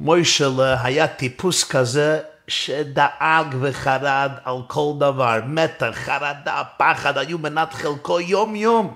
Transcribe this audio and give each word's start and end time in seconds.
מוישלה 0.00 0.76
היה 0.82 1.06
טיפוס 1.06 1.64
כזה 1.64 2.20
שדאג 2.48 3.56
וחרד 3.60 4.30
על 4.44 4.56
כל 4.66 4.92
דבר, 4.98 5.38
מתח, 5.46 5.90
חרדה, 5.92 6.62
פחד, 6.76 7.18
היו 7.18 7.38
מנת 7.38 7.72
חלקו 7.72 8.20
יום 8.20 8.56
יום. 8.56 8.94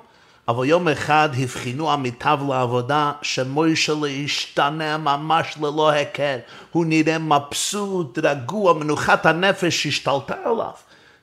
אבל 0.49 0.65
יום 0.65 0.89
אחד 0.89 1.29
הבחינו 1.43 1.93
עמיתיו 1.93 2.41
לעבודה 2.49 3.13
שמוישלה 3.23 4.09
השתנה 4.25 4.99
ממש 4.99 5.55
ללא 5.57 5.91
היכר. 5.91 6.37
הוא 6.73 6.87
נראה 6.87 7.19
מבסוט, 7.19 8.19
רגוע, 8.23 8.73
מנוחת 8.73 9.27
הנפש 9.27 9.87
השתלטה 9.87 10.35
עליו. 10.45 10.73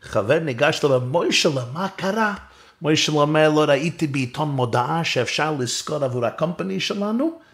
חבר 0.01 0.39
ניגש 0.39 0.85
אליו, 0.85 1.01
מוישלה, 1.01 1.61
מה 1.73 1.87
קרה? 1.95 2.33
מוישלה 2.81 3.15
אומר 3.15 3.49
לו, 3.49 3.61
ראיתי 3.67 4.07
בעיתון 4.07 4.49
מודעה 4.49 5.03
שאפשר 5.03 5.55
לזכור 5.59 6.03
עבור 6.03 6.25
הקומפני 6.25 6.79
שלנו? 6.79 7.48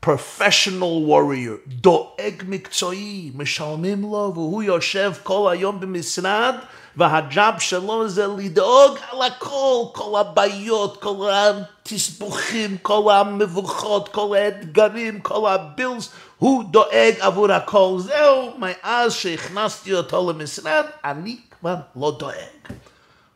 פרופשיונל 0.00 0.82
ווריור, 0.82 1.56
דואג 1.66 2.42
מקצועי, 2.48 3.30
משלמים 3.34 4.02
לו 4.02 4.32
והוא 4.34 4.62
יושב 4.62 5.12
כל 5.22 5.52
היום 5.52 5.80
במשרד 5.80 6.54
והג'אב 6.96 7.58
שלו 7.58 8.08
זה 8.08 8.26
לדאוג 8.26 8.98
על 9.10 9.22
הכל, 9.22 9.84
כל 9.92 10.20
הבעיות, 10.20 11.02
כל 11.02 11.30
התסבוכים, 11.32 12.76
כל 12.82 13.12
המבוכות, 13.12 14.08
כל 14.08 14.36
האתגרים, 14.36 15.20
כל 15.20 15.48
הבילס, 15.50 16.10
הוא 16.38 16.64
דואג 16.64 17.14
עבור 17.20 17.52
הכל. 17.52 17.96
זהו, 17.98 18.54
מאז 18.58 19.14
שהכנסתי 19.14 19.94
אותו 19.94 20.32
למשרד, 20.32 20.84
אני 21.04 21.36
כבר 21.58 21.74
לא 21.96 22.16
דואג. 22.18 22.76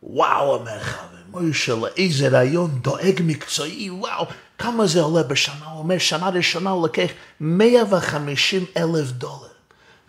וואו, 0.02 0.54
אומר 0.54 0.80
חבר, 0.80 1.16
מוישה, 1.30 1.74
איזה 1.96 2.28
רעיון 2.28 2.70
דואג 2.70 3.20
מקצועי, 3.24 3.90
וואו, 3.90 4.26
כמה 4.60 4.86
זה 4.86 5.00
עולה 5.00 5.22
בשנה? 5.22 5.66
הוא 5.70 5.78
אומר, 5.78 5.98
שנה 5.98 6.28
ראשונה 6.28 6.70
הוא 6.70 6.86
לקח 6.86 7.10
150 7.40 8.64
אלף 8.76 9.10
דולר. 9.10 9.50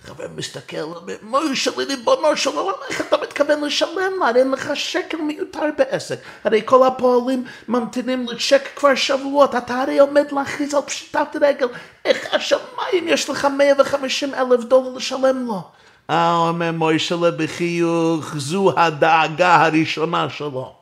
חבר 0.04 0.26
מסתכל, 0.36 0.82
אומר, 0.82 1.14
מוישה, 1.22 1.72
ריבונו 1.77 2.38
של 2.38 2.49
עולם, 2.49 2.74
איך 2.90 3.02
אתה 3.02 3.16
מתכוון 3.22 3.63
לשלם 3.63 4.12
לה? 4.20 4.32
אין 4.35 4.52
לך 4.52 4.72
שקל 4.76 5.18
מיותר 5.18 5.63
בעסק. 5.77 6.20
הרי 6.44 6.62
כל 6.66 6.88
הפועלים 6.88 7.44
ממתינים 7.68 8.26
לצ'ק 8.29 8.62
כבר 8.76 8.96
שבועות, 8.96 9.55
אתה 9.55 9.82
הרי 9.82 9.99
עומד 9.99 10.26
להכריז 10.32 10.74
על 10.74 10.82
פשיטת 10.82 11.35
רגל. 11.41 11.68
איך 12.05 12.34
השמיים 12.34 13.07
יש 13.07 13.29
לך 13.29 13.48
150 13.57 14.34
אלף 14.34 14.63
דולר 14.63 14.90
לשלם 14.90 15.46
לו? 15.48 15.62
אה, 16.10 16.35
אומר 16.35 16.72
מוישלה 16.72 17.32
בחיוך, 17.32 18.38
זו 18.38 18.74
הדאגה 18.77 19.66
הראשונה 19.66 20.29
שלו. 20.29 20.74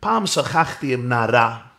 פעם 0.00 0.26
שוחחתי 0.26 0.94
עם 0.94 1.08
נערה, 1.08 1.69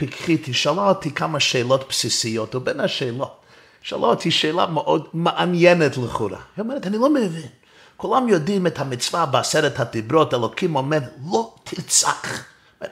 פיקחית, 0.00 0.46
היא 0.46 0.54
שאלה 0.54 0.88
אותי 0.88 1.10
כמה 1.10 1.40
שאלות 1.40 1.88
בסיסיות, 1.88 2.54
ובין 2.54 2.80
השאלות, 2.80 3.40
שאלה 3.82 4.06
אותי 4.06 4.30
שאלה 4.30 4.66
מאוד 4.66 5.06
מעניינת 5.12 5.96
לכאורה. 5.96 6.38
היא 6.56 6.62
אומרת, 6.62 6.86
אני 6.86 6.98
לא 6.98 7.10
מבין. 7.10 7.48
כולם 7.96 8.28
יודעים 8.28 8.66
את 8.66 8.78
המצווה 8.78 9.26
בעשרת 9.26 9.80
הדיברות, 9.80 10.34
אלוקים 10.34 10.76
אומר, 10.76 10.98
לא 11.30 11.54
תרצח. 11.64 12.44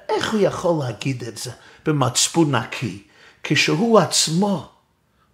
איך 0.09 0.33
הוא 0.33 0.41
יכול 0.41 0.84
להגיד 0.84 1.25
את 1.25 1.39
זה 1.39 1.51
במצפון 1.86 2.55
נקי, 2.55 3.03
כשהוא 3.42 3.98
עצמו 3.98 4.69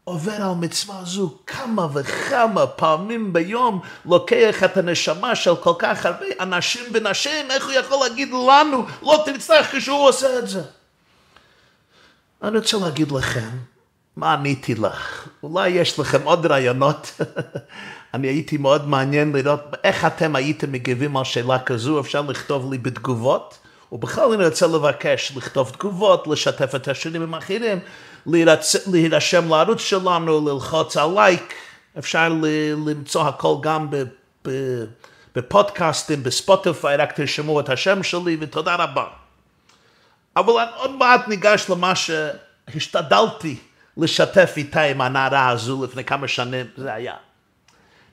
עובר 0.04 0.42
על 0.42 0.54
מצווה 0.60 1.00
זו 1.04 1.34
כמה 1.46 1.86
וכמה 1.94 2.66
פעמים 2.66 3.32
ביום, 3.32 3.80
לוקח 4.06 4.64
את 4.64 4.76
הנשמה 4.76 5.36
של 5.36 5.56
כל 5.56 5.74
כך 5.78 6.06
הרבה 6.06 6.26
אנשים 6.40 6.84
ונשים, 6.92 7.50
איך 7.50 7.64
הוא 7.64 7.72
יכול 7.72 8.06
להגיד 8.08 8.28
לנו, 8.28 8.86
לא 9.02 9.22
תרצח 9.24 9.66
כשהוא 9.72 10.08
עושה 10.08 10.38
את 10.38 10.48
זה? 10.48 10.62
אני 12.44 12.58
רוצה 12.58 12.76
להגיד 12.76 13.12
לכם, 13.12 13.48
מה 14.16 14.32
עניתי 14.32 14.74
לך? 14.74 15.28
אולי 15.42 15.68
יש 15.68 15.98
לכם 15.98 16.22
עוד 16.24 16.46
רעיונות? 16.46 17.20
אני 18.14 18.26
הייתי 18.26 18.56
מאוד 18.56 18.88
מעניין 18.88 19.32
לראות 19.32 19.60
איך 19.84 20.04
אתם 20.04 20.36
הייתם 20.36 20.72
מגיבים 20.72 21.16
על 21.16 21.24
שאלה 21.24 21.58
כזו, 21.58 22.00
אפשר 22.00 22.20
לכתוב 22.20 22.72
לי 22.72 22.78
בתגובות, 22.78 23.58
ובכלל 23.92 24.32
אני 24.32 24.46
רוצה 24.46 24.66
לבקש 24.66 25.32
לכתוב 25.36 25.70
תגובות, 25.70 26.26
לשתף 26.26 26.74
את 26.74 26.88
השירים 26.88 27.22
עם 27.22 27.34
אחרים, 27.34 27.78
להירשם 28.86 29.48
לערוץ 29.48 29.80
שלנו, 29.80 30.48
ללחוץ 30.48 30.96
על 30.96 31.10
לייק, 31.14 31.54
אפשר 31.98 32.28
למצוא 32.86 33.28
הכל 33.28 33.54
גם 33.62 33.88
בפודקאסטים, 35.34 36.22
בספוטיפיי, 36.22 36.96
רק 36.96 37.12
תרשמו 37.12 37.60
את 37.60 37.68
השם 37.68 38.02
שלי, 38.02 38.36
ותודה 38.40 38.74
רבה. 38.74 39.23
אבל 40.36 40.52
עוד 40.76 40.90
מעט 40.90 41.28
ניגש 41.28 41.66
למה 41.68 41.92
שהשתדלתי 41.94 43.56
לשתף 43.96 44.52
איתה 44.56 44.82
עם 44.82 45.00
הנערה 45.00 45.48
הזו 45.48 45.84
לפני 45.84 46.04
כמה 46.04 46.28
שנים 46.28 46.66
זה 46.76 46.94
היה. 46.94 47.14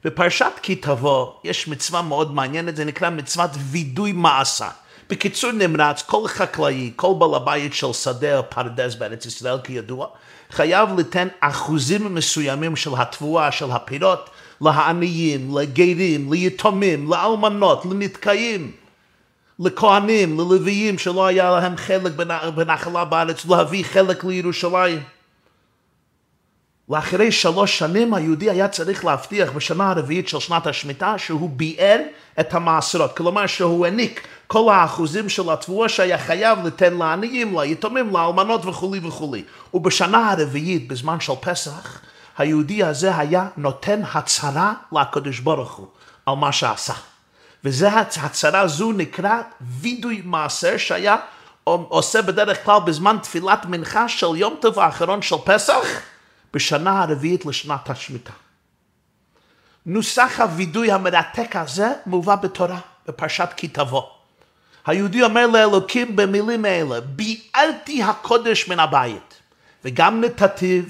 בפרשת 0.04 0.52
כי 0.62 0.76
תבוא 0.76 1.32
יש 1.44 1.68
מצווה 1.68 2.02
מאוד 2.02 2.34
מעניינת, 2.34 2.76
זה 2.76 2.86
נקרא 2.86 3.10
מצוות 3.10 3.52
וידוי 3.56 4.12
מעשה. 4.12 4.70
בקיצור 5.10 5.52
נמרץ, 5.52 6.02
כל 6.02 6.28
חקלאי, 6.28 6.92
כל 6.96 7.14
בעל 7.20 7.36
הבית 7.36 7.74
של 7.74 7.94
שדה 7.94 8.38
או 8.38 8.50
פרדס 8.50 8.96
בארץ 8.96 9.26
ישראל 9.26 9.58
כידוע, 9.64 10.08
חייב 10.52 10.90
ליתן 10.98 11.28
אחוזים 11.40 12.16
מסוימים 12.16 12.76
של 12.76 12.92
התבואה 12.98 13.52
של 13.52 13.72
הפירות 13.72 14.30
לעניים, 14.62 15.58
לגרים, 15.58 16.34
ליתומים, 16.34 17.12
לאלמנות, 17.12 17.86
לנתקעים, 17.86 18.72
לכהנים, 19.62 20.40
ללוויים 20.40 20.98
שלא 20.98 21.26
היה 21.26 21.52
להם 21.52 21.78
חלק 21.78 22.12
בנחלה 22.56 23.06
בארץ, 23.06 23.46
להביא 23.46 23.84
חלק 23.84 24.24
לירושלים. 24.24 25.04
לאחרי 26.90 27.32
שלוש 27.32 27.80
שנים 27.80 28.14
היהודי 28.14 28.50
היה 28.50 28.68
צריך 28.68 29.06
להבטיח 29.06 29.52
בשנה 29.52 29.90
הרביעית 29.90 30.28
של 30.30 30.40
שנת 30.40 30.68
השמיטה 30.68 31.18
שהוא 31.18 31.50
ביער 31.50 32.00
את 32.40 32.54
המעשרות, 32.54 33.18
כלומר 33.18 33.48
שהוא 33.48 33.86
העניק 33.86 34.28
כל 34.48 34.74
האחוזים 34.74 35.30
של 35.30 35.50
התבואה 35.50 35.90
שהיה 35.90 36.18
חייב 36.18 36.66
לתן 36.66 36.94
לעניים, 36.94 37.60
ליתומים, 37.60 38.10
לאלמנות 38.10 38.66
וכולי 38.66 39.00
וכולי. 39.04 39.44
ובשנה 39.74 40.32
הרביעית, 40.32 40.88
בזמן 40.88 41.20
של 41.20 41.34
פסח, 41.42 42.00
היהודי 42.38 42.84
הזה 42.84 43.18
היה 43.18 43.48
נותן 43.58 44.02
הצהרה 44.14 44.74
לקדוש 44.92 45.40
ברוך 45.40 45.74
הוא 45.74 45.88
על 46.26 46.36
מה 46.36 46.52
שעשה. 46.52 47.11
וזה 47.64 47.90
הצהרה 47.90 48.68
זו 48.68 48.92
נקרא 48.92 49.42
וידוי 49.62 50.22
מעשר 50.26 50.78
שהיה 50.78 51.16
עושה 51.64 52.22
בדרך 52.22 52.66
כלל 52.66 52.80
בזמן 52.86 53.18
תפילת 53.24 53.66
מנחה 53.66 54.10
של 54.10 54.36
יום 54.36 54.56
טוב 54.62 54.80
האחרון 54.80 55.22
של 55.22 55.36
פסח 55.46 55.86
בשנה 56.54 57.02
הרביעית 57.02 57.46
לשנת 57.46 57.90
השמיטה. 57.90 58.34
נוסח 59.86 60.40
הווידוי 60.40 60.92
המרתק 60.92 61.56
הזה 61.56 61.94
מובא 62.06 62.36
בתורה, 62.36 62.80
בפרשת 63.08 63.50
כי 63.58 63.68
תבוא. 63.68 64.04
היהודי 64.86 65.24
אומר 65.24 65.48
לאלוקים 65.48 66.16
במילים 66.16 66.66
האלה, 66.66 67.02
ביערתי 67.02 68.04
הקודש 68.04 68.68
מן 68.68 68.80
הבית, 68.80 69.34
וגם 69.86 70.22
נתתיו 70.22 70.84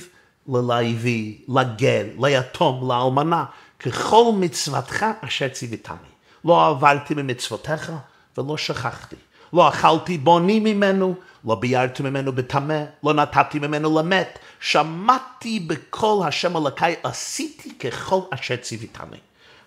ללוי, 0.47 1.37
לגר, 1.47 2.05
ליתום, 2.19 2.89
לאלמנה, 2.89 3.45
ככל 3.79 4.31
מצוותך 4.35 5.05
אשר 5.21 5.47
ציוויתני. 5.49 6.10
לא 6.45 6.67
עברתי 6.67 7.13
ממצוותיך 7.13 7.91
ולא 8.37 8.57
שכחתי. 8.57 9.15
לא 9.53 9.69
אכלתי 9.69 10.17
בוני 10.17 10.59
ממנו, 10.59 11.15
לא 11.45 11.55
ביארתי 11.55 12.03
ממנו 12.03 12.31
בטמא, 12.31 12.83
לא 13.03 13.13
נתתי 13.13 13.59
ממנו 13.59 13.99
למת. 13.99 14.39
שמעתי 14.59 15.59
בקול 15.59 16.27
השם 16.27 16.57
אלוקי, 16.57 16.85
עשיתי 17.03 17.77
ככל 17.79 18.19
אשר 18.33 18.55
ציוויתני. 18.55 19.17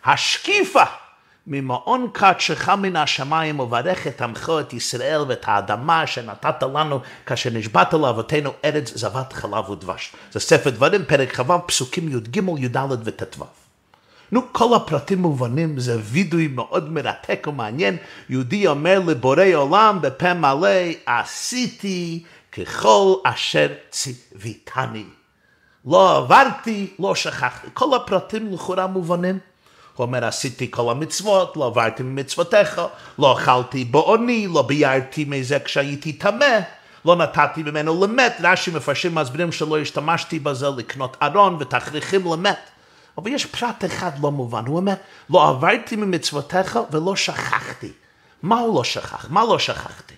השקיפה 0.04 0.84
ממעון 1.46 2.08
קדשך 2.12 2.68
מן 2.68 2.96
השמיים 2.96 3.60
וברך 3.60 4.06
את 4.06 4.22
עמך 4.22 4.52
את 4.60 4.72
ישראל 4.72 5.24
ואת 5.28 5.44
האדמה 5.48 6.06
שנתת 6.06 6.62
לנו 6.62 7.00
כאשר 7.26 7.50
נשבעת 7.50 7.94
לאבותינו 7.94 8.50
ארץ 8.64 8.92
זבת 8.94 9.32
חלב 9.32 9.70
ודבש. 9.70 10.12
זה 10.32 10.40
ספר 10.40 10.70
דברים, 10.70 11.04
פרק 11.04 11.40
כ"ו, 11.40 11.66
פסוקים 11.66 12.08
י"ג, 12.08 12.36
י"ד 12.58 12.76
וט"ו. 13.04 13.63
נו, 14.34 14.42
כל 14.52 14.74
הפרטים 14.76 15.18
מובנים, 15.18 15.78
זה 15.78 15.98
וידוי 16.02 16.48
מאוד 16.48 16.92
מרתק 16.92 17.46
ומעניין. 17.48 17.96
יהודי 18.28 18.66
אומר 18.66 18.98
לבורא 19.06 19.44
עולם 19.54 19.98
בפה 20.00 20.34
מלא, 20.34 20.68
עשיתי 21.06 22.22
ככל 22.52 23.14
אשר 23.24 23.68
ציוויתני. 23.90 25.04
לא 25.86 26.16
עברתי, 26.16 26.90
לא 26.98 27.14
שכחתי. 27.14 27.66
כל 27.74 27.96
הפרטים 27.96 28.52
לכאורה 28.52 28.86
מובנים. 28.86 29.38
הוא 29.96 30.06
אומר, 30.06 30.24
עשיתי 30.24 30.70
כל 30.70 30.90
המצוות, 30.90 31.56
לא 31.56 31.66
עברתי 31.66 32.02
ממצוותיך, 32.02 32.80
לא 33.18 33.32
אכלתי 33.32 33.84
בעוני, 33.84 34.46
לא 34.46 34.62
ביארתי 34.62 35.24
מזה 35.24 35.58
כשהייתי 35.58 36.12
טמא, 36.12 36.58
לא 37.04 37.16
נתתי 37.16 37.62
ממנו 37.62 38.04
למת. 38.04 38.36
רש"י 38.42 38.70
מפרשים 38.70 39.14
מסבירים 39.14 39.52
שלא 39.52 39.78
השתמשתי 39.78 40.38
בזה 40.38 40.68
לקנות 40.76 41.16
ארון 41.22 41.56
ותכריכים 41.60 42.32
למת. 42.32 42.73
אבל 43.18 43.30
יש 43.30 43.46
פרט 43.46 43.84
אחד 43.84 44.10
לא 44.22 44.30
מובן, 44.30 44.66
הוא 44.66 44.76
אומר, 44.76 44.94
לא 45.30 45.48
עברתי 45.48 45.96
ממצוותיך 45.96 46.78
ולא 46.90 47.16
שכחתי. 47.16 47.92
מה 48.42 48.58
הוא 48.58 48.74
לא 48.74 48.84
שכח? 48.84 49.26
מה 49.30 49.44
לא 49.44 49.58
שכחתי? 49.58 50.14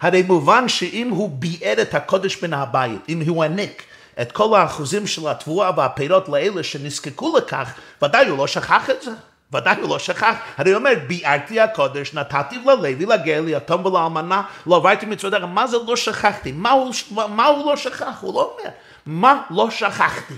הרי 0.00 0.22
מובן 0.22 0.68
שאם 0.68 1.08
הוא 1.10 1.30
ביער 1.32 1.82
את 1.82 1.94
הקודש 1.94 2.42
מן 2.42 2.52
הבית, 2.52 3.00
אם 3.08 3.22
הוא 3.28 3.42
העניק 3.42 3.82
את 4.20 4.32
כל 4.32 4.56
האחוזים 4.56 5.06
של 5.06 5.28
התבואה 5.28 5.70
והפירות 5.76 6.28
לאלה 6.28 6.62
שנזקקו 6.62 7.36
לכך, 7.36 7.72
ודאי 8.02 8.28
הוא 8.28 8.38
לא 8.38 8.46
שכח 8.46 8.90
את 8.90 9.02
זה. 9.02 9.10
ודאי 9.52 9.76
הוא 9.80 9.88
לא 9.88 9.98
שכח, 9.98 10.34
הרי 10.56 10.70
הוא 10.70 10.78
אומר, 10.78 10.90
ביארתי 11.06 11.60
הקודש, 11.60 12.14
נתתי 12.14 12.56
ללוי, 12.66 13.06
לגר, 13.06 13.40
ליתום 13.40 13.86
ולאלמנה, 13.86 14.42
לא 14.66 14.76
עברתי 14.76 15.06
מצוותיך, 15.06 15.42
מה 15.42 15.66
זה 15.66 15.76
לא 15.86 15.96
שכחתי? 15.96 16.52
מה 16.52 16.70
הוא, 16.70 16.92
מה 17.10 17.46
הוא 17.46 17.70
לא 17.70 17.76
שכח? 17.76 18.18
הוא 18.20 18.34
לא 18.34 18.52
אומר, 18.52 18.70
מה 19.06 19.42
לא 19.50 19.70
שכחתי? 19.70 20.34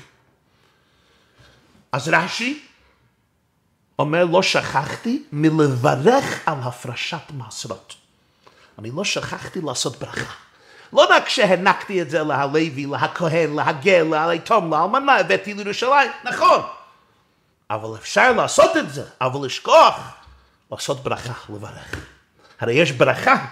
אז 1.93 2.09
רש"י 2.09 2.63
אומר, 3.99 4.25
לא 4.25 4.43
שכחתי 4.43 5.23
מלברך 5.33 6.41
על 6.47 6.59
הפרשת 6.63 7.23
מעשרות. 7.31 7.95
אני 8.79 8.91
לא 8.97 9.05
שכחתי 9.05 9.61
לעשות 9.61 9.99
ברכה. 9.99 10.35
לא 10.93 11.07
רק 11.11 11.29
שהענקתי 11.29 12.03
את 12.03 12.11
זה 12.11 12.23
להלוי, 12.23 12.87
להכהן, 12.91 13.55
להגר, 13.55 14.05
ליתום, 14.29 14.75
לאלמנה, 14.75 15.17
הבאתי 15.17 15.55
לירושלים, 15.55 16.11
נכון. 16.25 16.61
אבל 17.71 17.99
אפשר 17.99 18.33
לעשות 18.33 18.77
את 18.77 18.93
זה, 18.93 19.05
אבל 19.21 19.47
לשכוח, 19.47 20.01
לעשות 20.73 21.03
ברכה, 21.03 21.33
לברך. 21.55 21.95
הרי 22.61 22.75
יש 22.75 22.93
ברכה. 22.93 23.47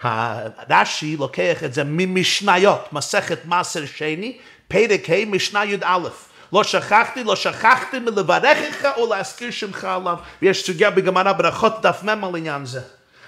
הרש"י 0.00 1.16
לוקח 1.16 1.64
את 1.64 1.74
זה 1.74 1.82
ממשניות, 1.84 2.92
מסכת 2.92 3.44
מעשר 3.44 3.86
שני, 3.86 4.38
פרק 4.68 5.10
ה' 5.10 5.24
משנה 5.26 5.64
י"א. 5.64 6.08
לא 6.52 6.64
שכחתי, 6.64 7.24
לא 7.24 7.36
שכחתי 7.36 7.98
מלברכך 7.98 8.88
או 8.96 9.14
להזכיר 9.14 9.50
שמך 9.50 9.84
עליו. 9.84 10.16
ויש 10.42 10.66
סוגיה 10.66 10.90
בגמרא 10.90 11.32
ברכות 11.32 11.82
דף 11.82 12.00
מ' 12.02 12.24
על 12.24 12.36
עניין 12.36 12.66
זה. 12.66 12.80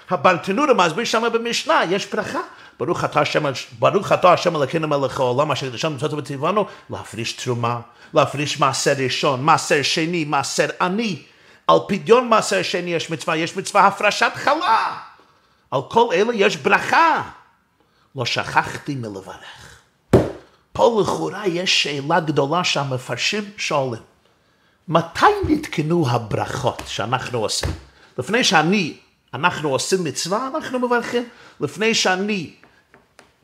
הברטנורה 0.09 0.73
מסביר 0.73 1.05
שם 1.05 1.23
במשנה, 1.33 1.81
יש 1.89 2.05
ברכה. 2.05 2.39
ברוך 2.79 3.03
אתה 3.03 3.21
השם, 3.21 3.43
ברוך 3.79 4.11
אתה 4.11 4.33
השם 4.33 4.55
אלוקינו 4.55 4.87
מלך 4.87 5.19
העולם 5.19 5.51
אשר 5.51 5.69
קדשנו 5.69 5.91
מצוות 5.91 6.13
וציוונו 6.13 6.65
להפריש 6.89 7.33
תרומה, 7.33 7.79
להפריש 8.13 8.59
מעשר 8.59 8.93
ראשון, 8.97 9.43
מעשר 9.43 9.81
שני, 9.81 10.25
מעשר 10.25 10.67
עני. 10.81 11.21
על 11.67 11.77
פדיון 11.87 12.29
מעשר 12.29 12.61
שני 12.61 12.93
יש 12.93 13.09
מצווה, 13.09 13.37
יש 13.37 13.57
מצווה 13.57 13.87
הפרשת 13.87 14.31
חלה. 14.35 14.97
על 15.71 15.81
כל 15.89 16.07
אלה 16.13 16.33
יש 16.33 16.57
ברכה. 16.57 17.21
לא 18.15 18.25
שכחתי 18.25 18.95
מלברך. 18.95 19.70
פה 20.81 21.01
לכאורה 21.01 21.47
יש 21.47 21.83
שאלה 21.83 22.19
גדולה 22.19 22.63
שהמפרשים 22.63 23.43
שואלים. 23.57 24.01
מתי 24.87 25.25
נתקנו 25.47 26.09
הברכות 26.09 26.81
שאנחנו 26.87 27.39
עושים? 27.39 27.69
לפני 28.17 28.43
שאני, 28.43 28.97
אנחנו 29.33 29.69
עושים 29.69 30.03
מצווה, 30.03 30.49
אנחנו 30.55 30.79
מברכים. 30.79 31.29
לפני 31.59 31.93
שאני 31.93 32.53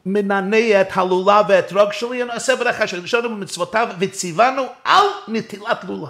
מנענע 0.06 0.82
את 0.82 0.88
הלולב 0.96 1.46
ואת 1.50 1.74
רוג 1.74 1.92
שלי, 1.92 2.24
אני 2.24 2.32
אעשה 2.32 2.56
ברכה 2.56 2.88
של 2.88 3.02
ראשון 3.02 3.24
במצוותיו 3.24 3.88
וציוונו 4.00 4.64
על 4.84 5.06
נטילת 5.28 5.84
לולב. 5.84 6.10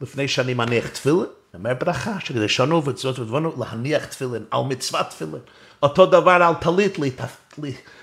לפני 0.00 0.28
שאני 0.28 0.54
מניח 0.54 0.88
תפילין, 0.88 1.26
אומר 1.54 1.74
ברכה 1.74 2.20
של 2.20 2.42
ראשונו 2.42 2.84
וצוות 2.84 3.18
ודבנו 3.18 3.52
להניח 3.58 4.04
תפילין, 4.04 4.44
על 4.50 4.60
מצוות 4.68 5.06
תפילין. 5.10 5.42
אותו 5.82 6.06
דבר 6.06 6.42
על 6.42 6.54
טלית 6.54 6.98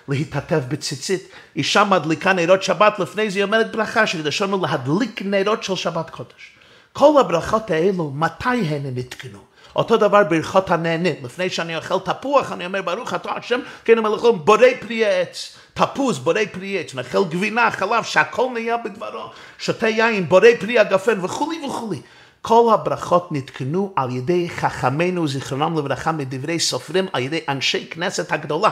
להתעטף 0.10 0.60
בציצית. 0.68 1.30
אישה 1.56 1.84
מדליקה 1.84 2.34
נרות 2.34 2.64
שבת, 2.64 3.00
לפני 3.00 3.30
זה 3.30 3.40
היא 3.40 3.44
אומרת 3.44 3.72
ברכה 3.72 4.08
של 4.08 4.22
ראשונו 4.26 4.66
להדליק 4.66 5.22
נרות 5.26 5.64
של 5.64 5.76
שבת 5.76 6.10
קודש. 6.10 6.52
כל 6.94 7.20
הברכות 7.20 7.72
האלו, 7.72 8.12
מתי 8.16 8.50
הן 8.50 8.82
נתקנו? 8.96 9.40
אותו 9.76 9.98
דבר 9.98 10.24
ברכות 10.24 10.72
הנהנה. 10.72 11.10
לפני 11.24 11.50
שאני 11.50 11.78
אוכל 11.78 12.00
תפוח, 12.00 12.52
אני 12.52 12.66
אומר, 12.66 12.82
ברוך 12.82 13.14
אתה 13.14 13.32
השם, 13.32 13.60
כן 13.86 13.98
המלאכום, 13.98 14.46
בורא 14.46 14.68
פרי 14.80 15.06
עץ. 15.06 15.58
תפוז, 15.74 16.20
בורא 16.20 16.42
פרי 16.52 16.80
עץ, 16.80 16.96
נאכל 16.96 17.24
גבינה, 17.24 17.72
חלב, 17.72 18.04
שהכל 18.04 18.48
נהיה 18.54 18.78
בדברו. 18.78 19.32
שותה 19.60 19.88
יין, 19.88 20.30
בורא 20.30 20.48
פרי 20.60 20.80
הגפן 20.80 21.26
וכולי 21.26 21.66
וכולי. 21.66 22.02
כל 22.42 22.72
הברכות 22.74 23.32
נתקנו 23.32 23.94
על 23.96 24.16
ידי 24.16 24.50
חכמינו, 24.50 25.28
זיכרונם 25.28 25.78
לברכה, 25.78 26.12
מדברי 26.12 26.60
סופרים, 26.60 27.08
על 27.14 27.22
ידי 27.22 27.40
אנשי 27.50 27.88
כנסת 27.92 28.32
הגדולה. 28.32 28.70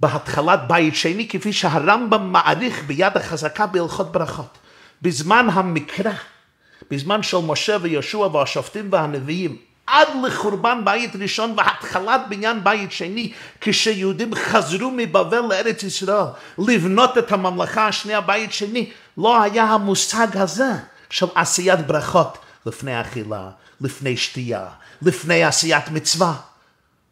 בהתחלת 0.00 0.60
בית 0.68 0.96
שני, 0.96 1.28
כפי 1.28 1.52
שהרמב"ם 1.52 2.32
מעריך 2.32 2.82
ביד 2.86 3.16
החזקה 3.16 3.66
בהלכות 3.66 4.12
ברכות. 4.12 4.58
בזמן 5.02 5.46
המקרא, 5.52 6.12
בזמן 6.90 7.22
של 7.22 7.36
משה 7.36 7.76
ויהושע 7.80 8.18
והשופטים 8.18 8.88
והנביאים, 8.90 9.56
עד 9.86 10.08
לחורבן 10.26 10.80
בית 10.84 11.16
ראשון 11.16 11.54
והתחלת 11.56 12.20
בניין 12.28 12.64
בית 12.64 12.92
שני, 12.92 13.32
כשיהודים 13.60 14.34
חזרו 14.34 14.90
מבבל 14.96 15.40
לארץ 15.40 15.82
ישראל 15.82 16.24
לבנות 16.58 17.18
את 17.18 17.32
הממלכה 17.32 17.86
השנייה 17.86 18.20
בית 18.20 18.52
שני, 18.52 18.90
לא 19.18 19.42
היה 19.42 19.64
המושג 19.64 20.36
הזה 20.36 20.70
של 21.10 21.26
עשיית 21.34 21.86
ברכות 21.86 22.38
לפני 22.66 23.00
אכילה, 23.00 23.50
לפני 23.80 24.16
שתייה, 24.16 24.66
לפני 25.02 25.44
עשיית 25.44 25.88
מצווה. 25.88 26.49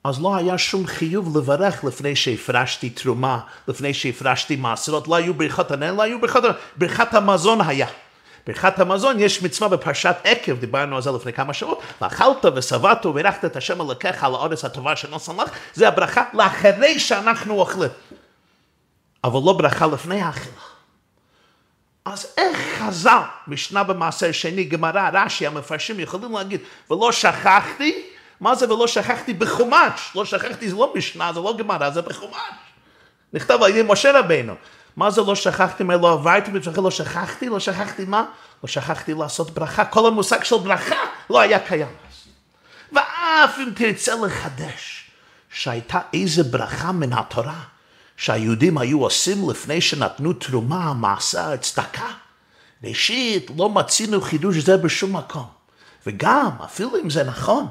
אז 0.05 0.23
לא 0.23 0.37
היה 0.37 0.59
שום 0.59 0.87
חיוב 0.87 1.39
לברך 1.39 1.85
לפני 1.85 2.17
שהפרשתי 2.17 2.91
תרומה, 2.91 3.41
לפני 3.69 3.95
שהפרשתי 3.95 4.57
מעשרות, 4.57 5.09
לא 5.09 5.15
היו 5.15 5.35
ברכות 5.35 5.71
הנהל, 5.71 5.95
לא 5.95 6.03
היו 6.03 6.21
ברכות, 6.21 6.45
ברכת 6.77 7.15
המזון 7.15 7.61
היה. 7.61 7.87
ברכת 8.47 8.79
המזון 8.79 9.21
יש 9.21 9.43
מצווה 9.43 9.69
בפרשת 9.69 10.17
עקב, 10.25 10.59
דיברנו 10.59 10.97
על 10.97 11.03
זה 11.03 11.11
לפני 11.11 11.33
כמה 11.33 11.55
שעות, 11.55 11.81
ואכלת 12.01 12.45
ושבעת 12.57 13.07
וברכת 13.07 13.45
את 13.45 13.57
השם 13.57 13.81
אלוקיך 13.81 14.25
על 14.25 14.35
האורץ 14.35 14.65
הטובה 14.65 14.97
שנוסן 14.97 15.37
לך, 15.37 15.51
זה 15.75 15.89
הברכה 15.89 16.25
לאחרי 16.35 16.99
שאנחנו 16.99 17.55
אוכלים. 17.55 17.91
אבל 19.25 19.41
לא 19.45 19.53
ברכה 19.53 19.87
לפני 19.87 20.23
האכילה. 20.23 20.63
אז 22.05 22.27
איך 22.37 22.59
חז"ל, 22.79 23.21
משנה 23.49 23.83
במעשר 23.85 24.33
שני, 24.33 24.65
גמרא, 24.65 25.11
רש"י, 25.13 25.47
המפרשים 25.47 26.01
יכולים 26.01 26.33
להגיד, 26.33 26.61
ולא 26.91 27.13
שכחתי, 27.13 28.03
מה 28.41 28.55
זה 28.55 28.73
ולא 28.73 28.87
שכחתי 28.87 29.35
בחומש? 29.35 30.13
לא 30.15 30.25
שכחתי 30.25 30.71
זה 30.71 30.77
לא 30.77 30.93
משנה, 30.97 31.33
זה 31.33 31.41
לא 31.41 31.57
גמרא, 31.59 31.91
זה 31.91 32.03
בחומש. 32.03 32.33
נכתב 33.33 33.63
על 33.63 33.71
ידי 33.71 33.83
משה 33.89 34.19
רבינו. 34.19 34.55
מה 34.97 35.11
זה 35.11 35.21
לא 35.23 35.35
שכחתי, 35.35 35.85
מה 35.85 35.97
לא 35.97 36.13
עברתי 36.13 36.51
בצורכי, 36.51 36.81
לא 36.81 36.91
שכחתי, 36.91 37.49
לא 37.49 37.61
שכחתי 37.61 38.05
מה? 38.05 38.25
לא 38.63 38.69
שכחתי 38.69 39.15
לעשות 39.15 39.51
ברכה. 39.51 39.85
כל 39.85 40.07
המושג 40.07 40.45
של 40.45 40.57
ברכה 40.57 40.97
לא 41.31 41.41
היה 41.41 41.59
קיים 41.59 41.87
אז. 42.09 42.29
ואף 42.93 43.59
אם 43.59 43.71
תרצה 43.75 44.15
לחדש 44.15 45.11
שהייתה 45.51 46.01
איזה 46.15 46.43
ברכה 46.45 46.93
מן 46.93 47.13
התורה 47.13 47.61
שהיהודים 48.17 48.79
היו 48.79 49.03
עושים 49.03 49.51
לפני 49.51 49.81
שנתנו 49.81 50.33
תרומה, 50.33 50.93
מעשה, 50.93 51.57
צדקה. 51.57 52.09
ראשית, 52.85 53.51
לא 53.57 53.69
מצינו 53.69 54.21
חידוש 54.21 54.57
זה 54.57 54.77
בשום 54.77 55.17
מקום. 55.17 55.47
וגם, 56.07 56.51
אפילו 56.65 56.91
אם 56.97 57.11
זה 57.11 57.25
נכון, 57.25 57.67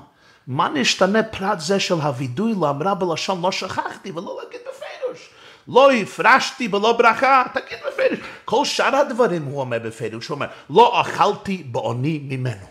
מה 0.47 0.69
נשתנה 0.69 1.23
פרט 1.23 1.59
זה 1.59 1.79
של 1.79 1.93
הווידוי 1.93 2.53
לאמרה 2.61 2.93
בלשון 2.93 3.41
לא 3.41 3.51
שכחתי 3.51 4.11
ולא 4.11 4.39
להגיד 4.43 4.61
בפירוש. 4.61 5.29
לא 5.67 5.91
הפרשתי 5.91 6.67
ולא 6.67 6.93
ברכה, 6.93 7.43
תגיד 7.53 7.77
בפירוש. 7.87 8.19
כל 8.45 8.65
שאר 8.65 8.95
הדברים 8.95 9.43
הוא 9.43 9.59
אומר 9.59 9.79
בפירוש, 9.79 10.27
הוא 10.27 10.35
אומר, 10.35 10.47
לא 10.69 11.01
אכלתי 11.01 11.63
בעוני 11.63 12.19
ממנו. 12.23 12.65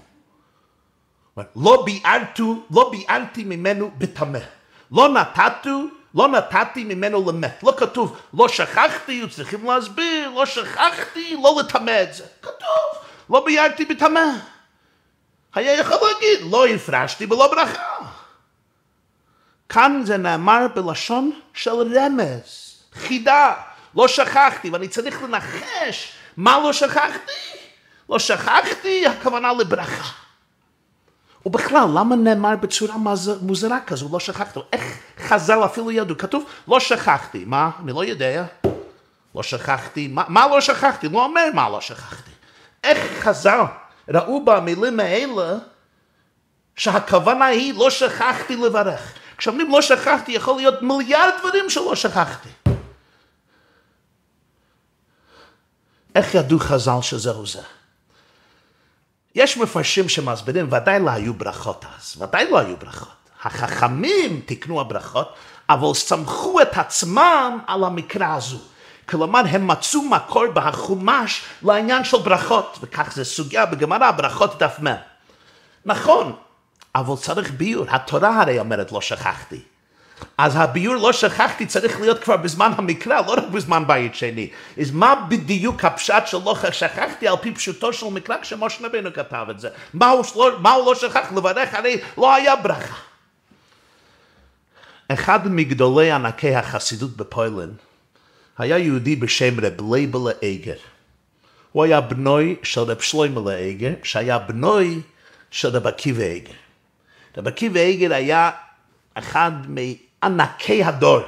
לא 1.56 1.82
ביארתו, 1.84 2.54
לא 2.70 2.90
ביארתי 2.90 3.44
ממנו 3.44 3.90
בטמא. 3.98 4.38
לא 4.92 5.08
נתתו, 5.08 5.80
לא 6.14 6.28
נתתי 6.28 6.84
ממנו 6.84 7.30
למת. 7.30 7.62
לא 7.62 7.74
כתוב, 7.76 8.16
לא 8.34 8.48
שכחתי, 8.48 9.22
צריכים 9.30 9.66
להסביר, 9.66 10.30
לא 10.30 10.46
שכחתי, 10.46 11.36
לא 11.42 11.56
לטמא 11.60 12.02
את 12.02 12.14
זה. 12.14 12.24
כתוב, 12.42 13.02
לא 13.30 13.44
ביארתי 13.44 13.84
בטמא. 13.84 14.55
היה 15.56 15.80
יכול 15.80 15.96
להגיד, 16.02 16.52
לא 16.52 16.66
הפרשתי 16.66 17.24
ולא 17.24 17.50
ברכה. 17.50 17.82
כאן 19.68 20.02
זה 20.04 20.16
נאמר 20.16 20.66
בלשון 20.74 21.40
של 21.54 21.98
רמז. 21.98 22.76
חידה, 22.94 23.54
לא 23.94 24.08
שכחתי, 24.08 24.70
ואני 24.70 24.88
צריך 24.88 25.22
לנחש 25.22 26.12
מה 26.36 26.58
לא 26.58 26.72
שכחתי. 26.72 27.32
לא 28.08 28.18
שכחתי, 28.18 29.06
הכוונה 29.06 29.52
לברכה. 29.52 30.12
ובכלל, 31.46 31.88
למה 31.94 32.16
נאמר 32.16 32.56
בצורה 32.56 32.94
מוזרה 33.42 33.80
כזו, 33.86 34.08
לא 34.12 34.20
שכחתי? 34.20 34.60
איך 34.72 34.98
חז"ל 35.18 35.64
אפילו 35.64 35.90
ידעו? 35.90 36.18
כתוב, 36.18 36.44
לא 36.68 36.80
שכחתי. 36.80 37.44
מה? 37.44 37.70
אני 37.82 37.92
לא 37.92 38.04
יודע. 38.04 38.44
לא 39.34 39.42
שכחתי. 39.42 40.08
מה, 40.08 40.24
מה 40.28 40.48
לא 40.48 40.60
שכחתי? 40.60 41.08
לא 41.08 41.24
אומר 41.24 41.44
מה 41.54 41.68
לא 41.68 41.80
שכחתי. 41.80 42.30
איך 42.84 42.98
חז"ל 43.20 43.60
ראו 44.08 44.44
במילים 44.44 45.00
האלה 45.00 45.58
שהכוונה 46.76 47.46
היא 47.46 47.74
לא 47.74 47.90
שכחתי 47.90 48.56
לברך. 48.56 49.12
כשאומרים 49.36 49.70
לא 49.70 49.82
שכחתי, 49.82 50.32
יכול 50.32 50.56
להיות 50.56 50.82
מיליארד 50.82 51.32
דברים 51.40 51.70
שלא 51.70 51.94
שכחתי. 51.94 52.48
איך 56.14 56.34
ידעו 56.34 56.58
חז"ל 56.58 57.02
שזהו 57.02 57.46
זה? 57.46 57.62
יש 59.34 59.56
מפרשים 59.56 60.08
שמסבירים, 60.08 60.72
ודאי 60.72 61.00
לא 61.00 61.10
היו 61.10 61.34
ברכות 61.34 61.84
אז, 61.96 62.22
ודאי 62.22 62.50
לא 62.50 62.58
היו 62.58 62.76
ברכות. 62.76 63.08
החכמים 63.42 64.40
תיקנו 64.46 64.80
הברכות, 64.80 65.34
אבל 65.68 65.94
סמכו 65.94 66.60
את 66.62 66.78
עצמם 66.78 67.58
על 67.66 67.84
המקרא 67.84 68.34
הזו. 68.34 68.58
כלומר, 69.08 69.42
הם 69.50 69.66
מצאו 69.66 70.02
מקור 70.02 70.46
בחומש 70.46 71.42
לעניין 71.62 72.04
של 72.04 72.18
ברכות, 72.18 72.78
וכך 72.82 73.12
זה 73.14 73.24
סוגיה 73.24 73.66
בגמרא, 73.66 74.10
ברכות 74.10 74.62
דף 74.62 74.76
מ'. 74.82 74.94
נכון, 75.84 76.32
אבל 76.94 77.16
צריך 77.16 77.50
ביור, 77.50 77.84
התורה 77.88 78.42
הרי 78.42 78.58
אומרת 78.58 78.92
לא 78.92 79.00
שכחתי. 79.00 79.60
אז 80.38 80.56
הביור 80.56 80.94
לא 80.94 81.12
שכחתי 81.12 81.66
צריך 81.66 82.00
להיות 82.00 82.22
כבר 82.24 82.36
בזמן 82.36 82.72
המקרא, 82.78 83.20
לא 83.26 83.32
רק 83.32 83.44
בזמן 83.52 83.86
בית 83.86 84.14
שני. 84.14 84.50
אז 84.80 84.90
מה 84.90 85.14
בדיוק 85.28 85.84
הפשט 85.84 86.26
של 86.26 86.38
לא 86.44 86.56
שכחתי 86.72 87.28
על 87.28 87.36
פי 87.36 87.52
פשוטו 87.54 87.92
של 87.92 88.06
מקרא 88.06 88.36
כשמשה 88.42 88.86
רבינו 88.86 89.12
כתב 89.12 89.46
את 89.50 89.60
זה? 89.60 89.68
מה 89.94 90.10
הוא, 90.10 90.24
מה 90.58 90.72
הוא 90.72 90.86
לא 90.86 90.94
שכח? 90.94 91.32
לברך 91.36 91.74
הרי 91.74 92.00
לא 92.18 92.34
היה 92.34 92.56
ברכה. 92.56 92.94
אחד 95.08 95.48
מגדולי 95.48 96.10
ענקי 96.10 96.54
החסידות 96.54 97.16
בפוילן 97.16 97.70
היה 98.58 98.78
יהודי 98.78 99.16
בשם 99.16 99.60
רב 99.60 99.92
לייבלה 99.92 100.30
אייגר. 100.42 100.76
הוא 101.72 101.84
היה 101.84 102.00
בנו 102.00 102.56
של 102.62 102.80
רב 102.80 103.00
שלוימה 103.00 103.40
לאייגר, 103.40 103.92
שהיה 104.02 104.38
בנו 104.38 105.00
של 105.50 105.68
רב 105.68 105.86
עקיבא 105.86 106.22
אייגר. 106.22 106.52
רב 107.36 107.48
עקיבא 107.48 107.80
אייגר 107.80 108.14
היה 108.14 108.50
אחד 109.14 109.50
מענקי 109.68 110.84
הדור. 110.84 111.20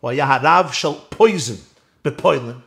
הוא 0.00 0.10
היה 0.10 0.34
הרב 0.34 0.70
של 0.72 0.88
פויזן 1.08 1.54
בפוילן. 2.04 2.58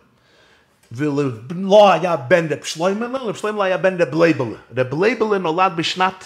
ולא 0.91 1.91
היה 1.91 2.15
בן 2.15 2.53
רב 2.53 2.63
שלוימה, 2.63 3.19
רב 3.19 3.35
שלוימה 3.35 3.63
היה 3.63 3.77
בן 3.77 4.01
רב 4.01 4.21
לייבלה. 4.21 4.57
רב 4.77 5.03
לייבלה 5.03 5.38
נולד 5.38 5.71
בשנת 5.75 6.25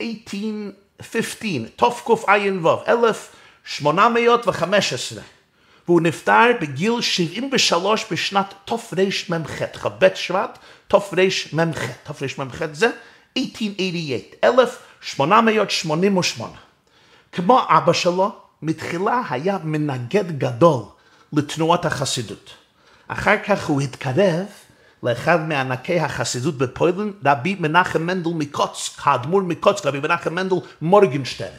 1815, 0.00 1.68
תקע"ו, 1.76 2.16
1815. 2.28 5.22
והוא 5.88 6.00
נפטר 6.00 6.50
בגיל 6.60 7.00
73 7.00 8.04
בשנת 8.10 8.54
תרמ"ח, 8.64 9.62
כ"ב 9.62 10.08
שבט, 10.14 10.58
תרמ"ח, 10.88 11.80
תרמ"ח 12.04 12.62
זה 12.72 12.90
1888, 13.36 14.20
1888. 14.44 16.52
כמו 17.32 17.60
אבא 17.68 17.92
שלו, 17.92 18.32
מתחילה 18.62 19.22
היה 19.30 19.58
מנגד 19.64 20.38
גדול 20.38 20.82
לתנועת 21.32 21.84
החסידות. 21.84 22.50
אחר 23.08 23.36
כך 23.46 23.66
הוא 23.66 23.80
התקרב 23.80 24.46
לאחד 25.02 25.48
מענקי 25.48 26.00
החסידות 26.00 26.58
בפוילן, 26.58 27.10
רבי 27.24 27.56
מנחם 27.60 28.02
מנדל 28.02 28.30
מקוצק, 28.34 28.92
האדמו"ר 29.04 29.42
מקוצק, 29.42 29.86
רבי 29.86 30.00
מנחם 30.00 30.34
מנדל 30.34 30.56
מורגנשטיין. 30.82 31.52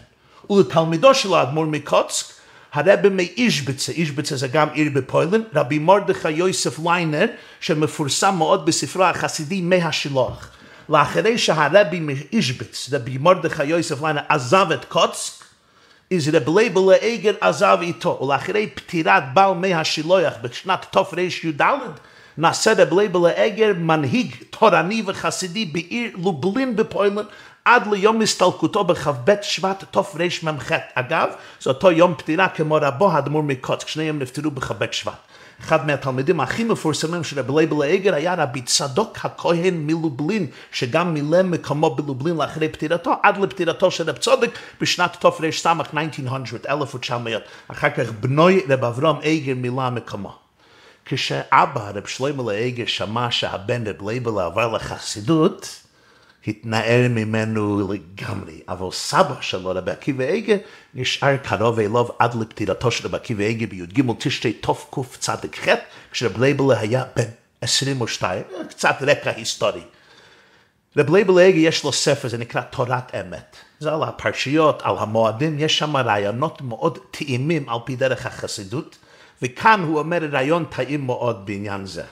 ולתלמידו 0.49 1.15
של 1.15 1.33
האדמו"ר 1.33 1.65
מקוצק, 1.65 2.36
הרבי 2.73 3.09
מאישבצה, 3.09 3.91
אישבצה 3.91 4.35
זה 4.35 4.47
גם 4.47 4.67
עיר 4.73 4.91
בפוילן, 4.93 5.41
רבי 5.55 5.79
מרדכי 5.79 6.31
יוסף 6.31 6.79
ליינר, 6.79 7.25
שמפורסם 7.59 8.35
מאוד 8.37 8.65
בספרו 8.65 9.03
החסידי 9.03 9.61
מי 9.61 9.81
השילוח. 9.81 10.49
לאחרי 10.89 11.37
שהרבי 11.37 11.99
מאישבץ, 11.99 12.89
רבי 12.93 13.17
מרדכי 13.17 13.65
יוסף 13.65 14.01
ליינר, 14.01 14.21
עזב 14.29 14.71
את 14.73 14.85
קוצק, 14.85 15.33
אז 16.13 16.29
רב 16.33 16.57
לייבל 16.57 16.93
אייגר 17.01 17.33
עזב 17.41 17.77
איתו, 17.81 18.19
ולאחרי 18.21 18.67
פטירת 18.67 19.23
בעל 19.33 19.53
מי 19.53 19.73
השילוח 19.73 20.33
בשנת 20.41 20.85
תרי"ד, 20.91 21.61
נעשה 22.37 22.73
רב 22.77 22.99
לייבל 22.99 23.25
אייגר 23.25 23.73
מנהיג 23.77 24.35
תורני 24.49 25.03
וחסידי 25.05 25.65
בעיר 25.65 26.11
לובלין 26.23 26.75
בפוילן, 26.75 27.25
עד 27.67 27.87
ליום 27.87 28.21
הסתלקותו 28.21 28.83
בכ"ב 28.83 29.35
שבט 29.41 29.83
תרמ"ח. 29.91 30.71
אגב, 30.93 31.29
זה 31.61 31.69
אותו 31.69 31.91
יום 31.91 32.15
פטירה 32.17 32.47
כמו 32.49 32.77
רבו 32.81 33.11
האדמו"ר 33.11 33.43
מקוצק, 33.43 33.87
שניהם 33.87 34.19
נפטרו 34.19 34.51
בכ"ב 34.51 34.85
שבט. 34.91 35.13
אחד 35.61 35.87
מהתלמידים 35.87 36.39
הכי 36.39 36.63
מפורסמים 36.63 37.23
של 37.23 37.39
רבי 37.39 37.53
לייבל 37.55 37.83
אייגר 37.83 38.15
היה 38.15 38.35
רבי 38.35 38.61
צדוק 38.61 39.17
הכהן 39.23 39.73
מלובלין, 39.77 40.47
שגם 40.71 41.13
מילא 41.13 41.43
מקומו 41.43 41.95
בלובלין 41.95 42.37
לאחרי 42.37 42.69
פטירתו, 42.69 43.13
עד 43.23 43.37
לפטירתו 43.37 43.91
של 43.91 44.09
רב 44.09 44.17
צדוק 44.17 44.49
בשנת 44.81 45.17
תר"ס 45.19 45.41
1900, 45.43 46.65
1900. 46.69 47.41
אחר 47.67 47.89
כך 47.89 48.11
בנו 48.11 48.65
רב 48.69 48.83
אברהם 48.83 49.15
אייגר 49.21 49.53
מילא 49.55 49.89
מקומו. 49.89 50.35
כשאבא 51.05 51.91
רב 51.95 52.05
שלמה 52.05 52.51
אייגר 52.51 52.85
שמע 52.85 53.27
שהבן 53.31 53.87
רב 53.87 54.09
לייבל 54.09 54.39
עבר 54.39 54.73
לחסידות, 54.73 55.86
התנער 56.47 57.07
ממנו 57.09 57.93
לגמרי, 57.93 58.61
אבל 58.69 58.91
סבא 58.91 59.35
שלו, 59.41 59.69
רבי 59.69 59.91
עקיבא 59.91 60.23
איגה, 60.23 60.55
נשאר 60.93 61.37
קרוב 61.37 61.79
אליו 61.79 62.05
עד 62.19 62.35
לפטירתו 62.35 62.91
של 62.91 63.07
רבי 63.07 63.17
עקיבא 63.17 63.43
איגה 63.43 63.67
בי"ג 63.67 64.11
תשרי 64.19 64.53
תקצ"ח, 64.53 65.69
כשרבי 66.11 66.39
לייבלה 66.39 66.79
היה 66.79 67.03
בן 67.15 67.23
22, 67.61 68.43
קצת 68.69 68.95
רקע 69.01 69.31
היסטורי. 69.35 69.81
רבי 70.97 71.11
לייבלה 71.11 71.41
איגה 71.41 71.59
יש 71.59 71.83
לו 71.83 71.91
ספר, 71.91 72.27
זה 72.27 72.37
נקרא 72.37 72.61
תורת 72.61 73.15
אמת. 73.15 73.55
זה 73.79 73.93
על 73.93 74.03
הפרשיות, 74.03 74.81
על 74.83 74.95
המועדים, 74.97 75.59
יש 75.59 75.77
שם 75.77 75.97
רעיונות 75.97 76.61
מאוד 76.61 76.99
טעימים 77.11 77.69
על 77.69 77.77
פי 77.85 77.95
דרך 77.95 78.25
החסידות, 78.25 78.97
וכאן 79.41 79.81
הוא 79.81 79.99
אומר 79.99 80.23
רעיון 80.31 80.65
טעים 80.65 81.05
מאוד 81.05 81.45
בעניין 81.45 81.85
זה. 81.85 82.03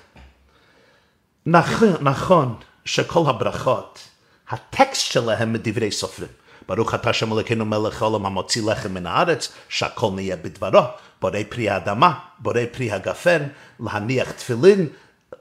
נכון, 1.46 1.94
נכון 2.02 2.56
שכל 2.86 3.24
הברכות 3.28 4.15
הטקסט 4.50 5.12
שלהם 5.12 5.54
מדברי 5.54 5.92
סופרים. 5.92 6.30
ברוך 6.68 6.94
אתה 6.94 7.14
שם 7.14 7.34
אלוקינו 7.34 7.66
מלך 7.66 8.02
העולם 8.02 8.26
המוציא 8.26 8.72
לחם 8.72 8.94
מן 8.94 9.08
הארץ, 9.08 9.54
שהכל 9.70 10.12
נהיה 10.16 10.36
בדברו, 10.36 10.82
בורא 11.22 11.40
פרי 11.50 11.70
האדמה, 11.70 12.14
בורא 12.40 12.62
פרי 12.72 12.92
הגפן, 12.92 13.44
להניח 13.80 14.32
תפילין, 14.32 14.88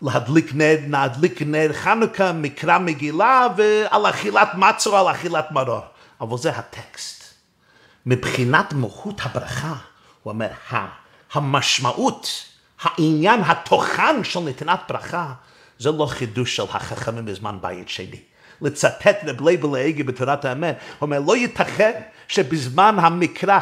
להדליק 0.02 0.54
נר, 0.54 0.76
להדליק 0.88 1.42
נר 1.42 1.72
חנוכה, 1.72 2.32
מקרא 2.32 2.78
מגילה, 2.78 3.46
ועל 3.56 4.06
אכילת 4.06 4.48
מצו, 4.54 4.96
על 4.96 5.14
אכילת 5.14 5.52
מרור. 5.52 5.80
אבל 6.20 6.38
זה 6.38 6.50
הטקסט. 6.50 7.24
מבחינת 8.06 8.72
מהות 8.72 9.20
הברכה, 9.22 9.74
הוא 10.22 10.32
אומר, 10.32 10.48
המשמעות, 11.32 12.28
העניין, 12.82 13.40
התוכן 13.40 14.24
של 14.24 14.40
נתינת 14.40 14.80
ברכה, 14.88 15.32
זה 15.78 15.90
לא 15.90 16.06
חידוש 16.06 16.56
של 16.56 16.62
החכמים 16.62 17.24
בזמן 17.24 17.58
בית 17.60 17.88
שני. 17.88 18.20
לצטט 18.62 19.24
רב 19.26 19.48
לייבל 19.48 19.78
האגי 19.78 20.02
בתורת 20.02 20.44
האמת, 20.44 20.76
הוא 20.98 21.06
אומר, 21.06 21.20
לא 21.20 21.36
ייתכן 21.36 21.92
שבזמן 22.28 22.96
המקרא 22.98 23.58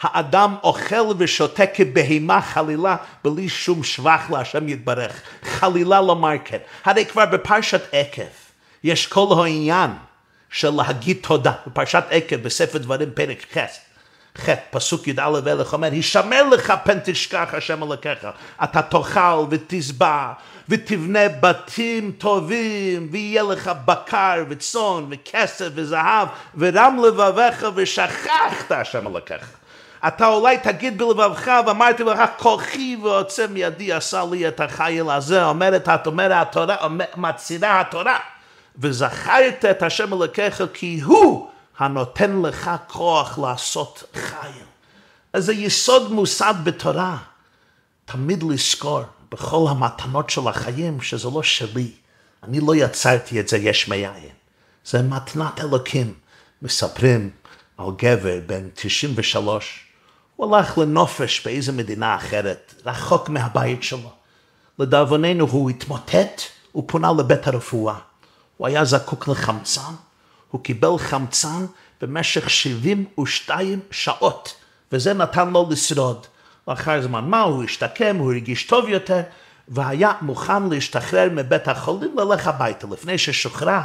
האדם 0.00 0.54
אוכל 0.62 1.12
ושותה 1.18 1.66
כבהמה 1.66 2.42
חלילה 2.42 2.96
בלי 3.24 3.48
שום 3.48 3.84
שבח 3.84 4.30
להשם 4.30 4.68
יתברך. 4.68 5.20
חלילה 5.42 6.00
לומר 6.00 6.30
כן. 6.44 6.58
הרי 6.84 7.04
כבר 7.04 7.26
בפרשת 7.26 7.82
עקב 7.92 8.22
יש 8.84 9.06
כל 9.06 9.26
העניין 9.38 9.90
של 10.50 10.70
להגיד 10.70 11.16
תודה. 11.20 11.52
בפרשת 11.66 12.04
עקב 12.10 12.36
בספר 12.36 12.78
דברים 12.78 13.10
פרק 13.14 13.44
ח' 13.52 13.58
ח', 14.38 14.48
פסוק 14.70 15.08
י"א 15.08 15.40
ואלך 15.44 15.72
אומר, 15.72 15.92
הישמר 15.92 16.48
לך 16.48 16.72
פן 16.84 16.98
תשכח 17.04 17.48
השם 17.52 17.82
אלוקיך, 17.82 18.26
אתה 18.64 18.82
תאכל 18.82 19.44
ותשבע 19.50 20.32
ותבנה 20.68 21.28
בתים 21.40 22.12
טובים, 22.18 23.08
ויהיה 23.10 23.42
לך 23.42 23.70
בקר 23.84 24.44
וצאן 24.48 25.06
וכסף 25.10 25.68
וזהב, 25.74 26.28
ורם 26.56 26.98
לבביך 27.06 27.66
ושכחת 27.74 28.70
השם 28.70 29.06
אלוקיך. 29.06 29.50
אתה 30.08 30.26
אולי 30.26 30.58
תגיד 30.58 30.98
בלבבך, 30.98 31.50
ואמרתי 31.66 32.04
לך, 32.04 32.20
כוחי 32.36 32.96
ועוצם 33.02 33.56
ידי 33.56 33.92
עשה 33.92 34.24
לי 34.30 34.48
את 34.48 34.60
החיל 34.60 35.10
הזה, 35.10 35.44
אומרת, 35.44 35.88
את 35.88 36.06
אומרת 36.06 36.48
התורה, 36.48 36.76
מצהירה 37.16 37.80
התורה, 37.80 38.18
וזכרת 38.78 39.64
את 39.64 39.82
השם 39.82 40.12
אלוקיך 40.12 40.62
כי 40.74 41.00
הוא 41.00 41.48
הנותן 41.78 42.42
לך 42.42 42.70
כוח 42.86 43.38
לעשות 43.38 44.04
חיל. 44.14 44.62
אז 45.32 45.44
זה 45.44 45.52
יסוד 45.52 46.12
מוסד 46.12 46.54
בתורה. 46.64 47.16
תמיד 48.04 48.42
לזכור 48.42 49.02
בכל 49.30 49.66
המתנות 49.70 50.30
של 50.30 50.48
החיים 50.48 51.00
שזה 51.00 51.28
לא 51.34 51.42
שלי. 51.42 51.90
אני 52.42 52.60
לא 52.60 52.76
יצרתי 52.76 53.40
את 53.40 53.48
זה 53.48 53.56
יש 53.56 53.88
מאין. 53.88 54.30
זה 54.84 55.02
מתנת 55.02 55.60
אלוקים. 55.60 56.14
מספרים 56.62 57.30
על 57.78 57.86
גבר 57.96 58.38
בן 58.46 58.68
93, 58.74 59.86
הוא 60.36 60.56
הלך 60.56 60.78
לנופש 60.78 61.46
באיזו 61.46 61.72
מדינה 61.72 62.16
אחרת, 62.16 62.74
רחוק 62.86 63.28
מהבית 63.28 63.82
שלו. 63.82 64.10
לדאבוננו 64.78 65.46
הוא 65.46 65.70
התמוטט, 65.70 66.42
הוא 66.72 66.84
פונה 66.86 67.12
לבית 67.18 67.46
הרפואה. 67.46 67.98
הוא 68.56 68.66
היה 68.66 68.84
זקוק 68.84 69.28
לחמצן, 69.28 69.92
הוא 70.50 70.64
קיבל 70.64 70.98
חמצן 70.98 71.66
במשך 72.00 72.50
72 72.50 73.80
שעות, 73.90 74.54
וזה 74.92 75.14
נתן 75.14 75.50
לו 75.50 75.66
לשרוד. 75.70 76.26
לאחר 76.68 77.02
זמן 77.02 77.24
מה 77.24 77.40
הוא 77.40 77.64
השתקם, 77.64 78.16
הוא 78.16 78.32
הרגיש 78.32 78.66
טוב 78.66 78.88
יותר, 78.88 79.20
והיה 79.68 80.12
מוכן 80.20 80.68
להשתחרר 80.68 81.28
מבית 81.32 81.68
החולים 81.68 82.18
ללך 82.18 82.46
הביתה. 82.46 82.86
לפני 82.90 83.18
ששוחרר 83.18 83.80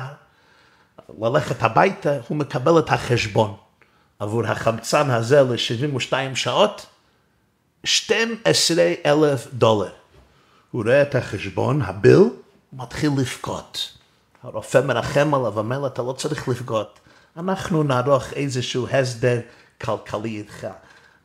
ללכת 1.21 1.63
הביתה, 1.63 2.17
הוא 2.27 2.37
מקבל 2.37 2.79
את 2.79 2.89
החשבון 2.89 3.55
עבור 4.19 4.45
החמצן 4.45 5.09
הזה 5.09 5.41
ל-72 5.41 6.35
שעות, 6.35 6.85
12 7.83 8.93
אלף 9.05 9.47
דולר. 9.53 9.91
הוא 10.71 10.83
רואה 10.83 11.01
את 11.01 11.15
החשבון, 11.15 11.81
הביל, 11.81 12.15
הוא 12.15 12.31
מתחיל 12.73 13.11
לבכות. 13.17 13.97
הרופא 14.43 14.81
מרחם 14.85 15.33
עליו, 15.33 15.59
אומר 15.59 15.79
לו, 15.79 15.87
אתה 15.87 16.01
לא 16.01 16.13
צריך 16.13 16.49
לבכות. 16.49 16.99
אנחנו 17.37 17.83
נערוך 17.83 18.33
איזשהו 18.33 18.87
הסדר 18.87 19.39
כלכלי 19.81 20.29
איתך. 20.29 20.67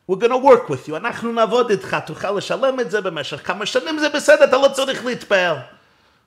We're 0.09 0.15
going 0.15 0.31
to 0.31 0.37
work 0.37 0.69
with 0.69 0.89
you, 0.89 0.95
אנחנו 0.95 1.31
נעבוד 1.31 1.69
איתך, 1.69 1.97
תוכל 2.05 2.31
לשלם 2.31 2.79
את 2.79 2.91
זה 2.91 3.01
במשך 3.01 3.47
כמה 3.47 3.65
שנים, 3.65 3.99
זה 3.99 4.09
בסדר, 4.09 4.43
אתה 4.43 4.57
לא 4.57 4.67
צריך 4.73 5.05
להתפעל. 5.05 5.55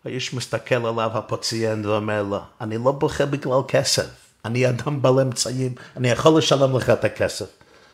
האיש 0.04 0.34
מסתכל 0.34 0.74
עליו, 0.74 1.10
הפוציינט, 1.14 1.86
ואומר 1.86 2.22
לו, 2.22 2.40
אני 2.60 2.78
לא 2.78 2.92
בוכה 2.92 3.26
בגלל 3.26 3.60
כסף, 3.68 4.08
אני 4.44 4.68
אדם 4.68 5.02
בעל 5.02 5.20
אמצעים, 5.20 5.74
אני 5.96 6.10
יכול 6.10 6.38
לשלם 6.38 6.76
לך 6.76 6.90
את 6.90 7.04
הכסף. 7.04 7.46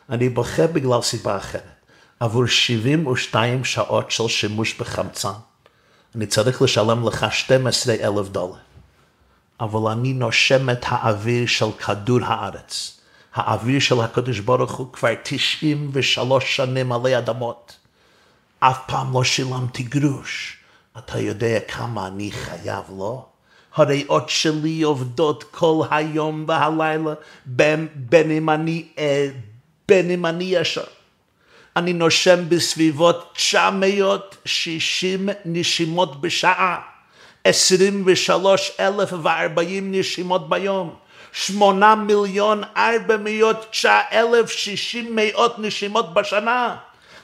אני 0.09 0.29
בוכה 0.29 0.67
בגלל 0.67 1.01
סיבה 1.01 1.37
אחרת. 1.37 1.61
עבור 2.19 2.47
72 2.47 3.63
שעות 3.63 4.11
של 4.11 4.27
שימוש 4.27 4.73
בחמצן, 4.73 5.29
אני 6.15 6.25
צריך 6.25 6.61
לשלם 6.61 7.07
לך 7.07 7.25
12 7.31 7.93
אלף 7.93 8.29
דולר. 8.29 8.55
אבל 9.59 9.91
אני 9.91 10.13
נושם 10.13 10.69
את 10.69 10.85
האוויר 10.87 11.47
של 11.47 11.71
כדור 11.85 12.19
הארץ. 12.23 12.96
האוויר 13.37 13.79
של 13.79 14.01
הקדוש 14.01 14.39
ברוך 14.39 14.71
הוא 14.71 14.93
כבר 14.93 15.13
93 15.23 16.55
שנים 16.55 16.91
עלי 16.91 17.17
אדמות. 17.17 17.77
אף 18.59 18.79
פעם 18.87 19.13
לא 19.13 19.23
שילמתי 19.23 19.83
גרוש. 19.83 20.57
אתה 20.97 21.19
יודע 21.19 21.59
כמה 21.59 22.07
אני 22.07 22.31
חייב 22.31 22.83
לו? 22.89 23.25
הריאות 23.75 24.29
שלי 24.29 24.81
עובדות 24.81 25.43
כל 25.51 25.83
היום 25.91 26.45
והלילה, 26.47 27.13
בין, 27.45 27.87
בין 27.95 28.31
אם 28.31 28.49
אני 28.49 28.87
עד, 28.97 29.33
בין 29.87 30.11
אם 30.11 30.25
אני 30.25 30.43
ישר. 30.43 30.83
אני 31.75 31.93
נושם 31.93 32.49
בסביבות 32.49 33.31
960 33.35 35.29
נשימות 35.45 36.21
בשעה, 36.21 36.81
23,040 37.43 39.91
נשימות 39.91 40.49
ביום, 40.49 40.95
8 41.31 41.95
מיליון 41.95 42.63
409 42.77 43.99
אלף 44.11 44.51
60 44.51 45.15
מאות 45.15 45.59
נשימות 45.59 46.13
בשנה. 46.13 46.75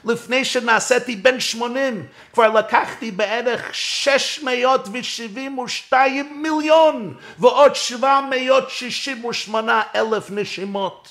לפני 0.04 0.44
שנעשיתי 0.44 1.16
בן 1.16 1.40
80, 1.40 2.06
כבר 2.32 2.48
לקחתי 2.48 3.10
בערך 3.10 3.74
672 3.74 6.42
מיליון 6.42 7.14
ועוד 7.38 7.74
768 7.74 9.82
אלף 9.94 10.30
נשימות. 10.30 11.08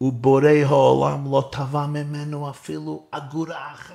ובורא 0.00 0.50
העולם 0.66 1.32
לא 1.32 1.48
תבע 1.52 1.86
ממנו 1.86 2.50
אפילו 2.50 3.06
אגורה 3.10 3.72
אחת. 3.74 3.94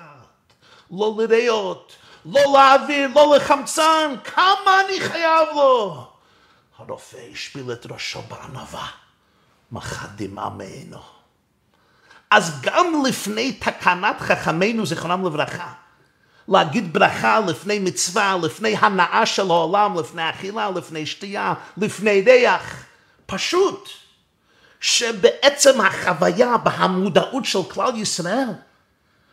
לא 0.92 1.16
לריאות, 1.18 1.96
לא 2.26 2.42
לאוויר, 2.54 3.10
לא 3.16 3.36
לחמצן, 3.36 4.16
כמה 4.24 4.82
אני 4.86 5.00
חייב 5.00 5.48
לו. 5.56 6.08
הרופא 6.78 7.18
השפיל 7.32 7.72
את 7.72 7.86
ראשו 7.92 8.22
בענווה, 8.22 8.88
מחד 9.72 10.08
דמעה 10.16 10.50
מעינו. 10.50 11.00
אז 12.32 12.62
גם 12.62 13.04
לפני 13.08 13.54
תקנת 13.54 14.16
חכמינו, 14.20 14.86
זיכרונם 14.86 15.26
לברכה, 15.26 15.74
להגיד 16.48 16.94
ברכה 16.94 17.40
לפני 17.40 17.80
מצווה, 17.80 18.38
לפני 18.44 18.76
הנאה 18.80 19.26
של 19.26 19.50
העולם, 19.50 20.00
לפני 20.00 20.30
אכילה, 20.30 20.70
לפני 20.70 21.06
שתייה, 21.06 21.54
לפני 21.78 22.22
ריח, 22.22 22.84
פשוט. 23.26 23.90
שבעצם 24.80 25.82
החוויה 25.82 26.58
בהמודעות 26.58 27.46
של 27.46 27.64
כלל 27.64 27.96
ישראל 27.96 28.48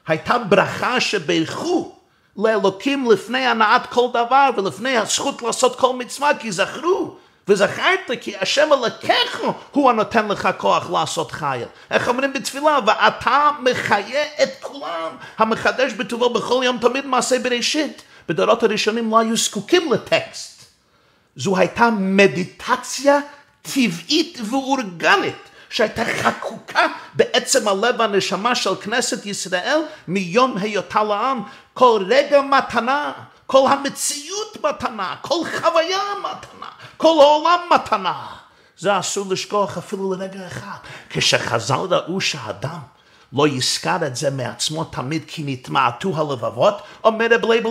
הייתה 0.07 0.39
ברכה 0.39 1.01
שברכו 1.01 1.97
לאלוקים 2.37 3.11
לפני 3.11 3.47
הנעת 3.47 3.87
כל 3.87 4.09
דבר 4.11 4.51
ולפני 4.57 4.97
הזכות 4.97 5.43
לעשות 5.43 5.81
כל 5.81 5.97
מצווה 5.97 6.39
כי 6.39 6.53
זכרו 6.53 7.17
וזכרת 7.49 8.11
כי 8.21 8.37
השם 8.37 8.69
אלוקיך 8.73 9.43
הוא 9.73 9.91
הנותן 9.91 10.29
לך 10.29 10.49
כוח 10.57 10.91
לעשות 10.91 11.33
חייל. 11.33 11.69
איך 11.91 12.09
אומרים 12.09 12.33
בתפילה? 12.33 12.79
ואתה 12.87 13.51
מחיה 13.63 14.25
את 14.43 14.49
כולם 14.61 15.17
המחדש 15.39 15.93
בטובו 15.93 16.31
בכל 16.31 16.63
יום 16.65 16.79
תמיד 16.79 17.07
מעשה 17.07 17.39
בראשית. 17.39 18.03
בדורות 18.29 18.63
הראשונים 18.63 19.11
לא 19.11 19.19
היו 19.19 19.37
זקוקים 19.37 19.93
לטקסט. 19.93 20.63
זו 21.37 21.57
הייתה 21.57 21.91
מדיטציה 21.91 23.19
טבעית 23.63 24.39
ואורגנית, 24.51 25.37
שהייתה 25.71 26.05
חקוקה 26.05 26.87
בעצם 27.15 27.69
הלב 27.69 27.95
והנשמה 27.99 28.55
של 28.55 28.75
כנסת 28.77 29.27
ישראל 29.27 29.81
מיום 30.09 30.57
היותה 30.57 31.03
לעם. 31.03 31.43
כל 31.75 32.05
רגע 32.09 32.41
מתנה, 32.41 33.13
כל 33.47 33.69
המציאות 33.71 34.57
מתנה, 34.65 35.15
כל 35.21 35.39
חוויה 35.61 36.03
מתנה, 36.19 36.62
כל 37.03 37.17
העולם 37.21 37.61
מתנה. 37.75 38.27
זה 38.79 38.99
אסור 38.99 39.27
לשכוח 39.31 39.79
אפילו 39.79 40.13
לרגע 40.13 40.47
אחד. 40.47 40.77
כשחז"ל 41.11 41.75
ראו 41.75 42.21
שהאדם 42.21 42.79
לא 43.33 43.49
יזכר 43.49 44.07
את 44.07 44.17
זה 44.17 44.31
מעצמו 44.31 44.85
תמיד 44.85 45.23
כי 45.27 45.43
נתמעטו 45.47 46.17
הלבבות, 46.17 46.83
אומר 47.05 47.27
רב 47.31 47.51
לייבל 47.51 47.71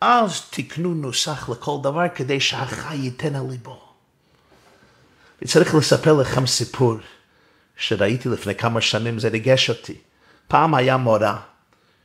אז 0.00 0.40
תקנו 0.50 0.94
נוסח 0.94 1.48
לכל 1.48 1.78
דבר 1.82 2.08
כדי 2.14 2.40
שהחי 2.40 2.96
ייתן 2.96 3.34
על 3.34 3.46
ליבו. 3.50 3.80
אני 5.42 5.48
צריך 5.48 5.74
לספר 5.74 6.12
לכם 6.12 6.46
סיפור 6.46 6.94
שראיתי 7.76 8.28
לפני 8.28 8.54
כמה 8.54 8.80
שנים, 8.80 9.18
זה 9.18 9.28
ריגש 9.28 9.70
אותי. 9.70 9.96
פעם 10.48 10.74
היה 10.74 10.96
מורה 10.96 11.40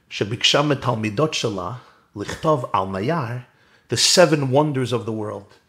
שביקשה 0.10 0.62
מתלמידות 0.62 1.34
שלה 1.34 1.72
לכתוב 2.16 2.66
על 2.74 2.86
נייר 2.86 3.38
The 3.92 3.96
Seven 3.96 4.54
Wonders 4.54 4.92
of 4.92 5.08
the 5.08 5.12
World. 5.12 5.63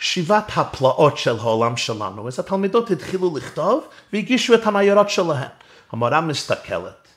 שבעת 0.00 0.50
הפלאות 0.56 1.18
של 1.18 1.36
העולם 1.38 1.76
שלנו. 1.76 2.28
אז 2.28 2.38
התלמידות 2.38 2.90
התחילו 2.90 3.36
לכתוב 3.36 3.84
והגישו 4.12 4.54
את 4.54 4.66
הניירות 4.66 5.10
שלהן. 5.10 5.48
המורה 5.92 6.20
מסתכלת 6.20 7.08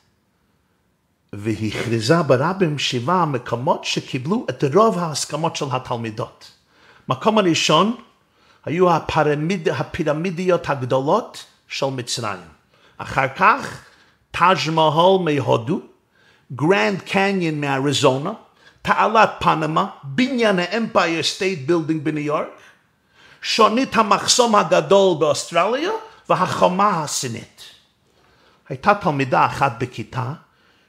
והכריזו 1.32 2.22
ברבים 2.22 2.78
שבעה 2.78 3.22
המקומות 3.22 3.84
שקיבלו 3.84 4.46
את 4.50 4.64
רוב 4.74 4.98
ההסכמות 4.98 5.56
של 5.56 5.64
התלמידים. 5.72 6.50
מקום 7.08 7.38
הראשון 7.38 7.96
היו 8.64 8.90
הפירמיד, 8.90 9.68
הפירמידיות 9.68 10.70
הגדולות 10.70 11.44
של 11.68 11.86
מצרים. 11.86 12.38
אחר 12.98 13.28
כך 13.36 13.84
טאג' 14.30 14.70
מהאל 14.72 15.22
מהודו, 15.24 15.80
גרנד 16.52 17.00
קניון 17.00 17.60
מאריזונה, 17.60 18.32
תעלת 18.82 19.30
פנמה, 19.40 19.86
בניין 20.02 20.58
האמפייר 20.58 21.22
סטייט 21.22 21.66
בילדינג 21.66 22.04
בניו 22.04 22.24
יורק, 22.24 22.48
שונית 23.46 23.96
המחסום 23.96 24.54
הגדול 24.54 25.18
באוסטרליה 25.18 25.90
והחומה 26.28 27.02
הסינית. 27.02 27.62
הייתה 28.68 28.94
תלמידה 28.94 29.46
אחת 29.46 29.72
בכיתה 29.78 30.32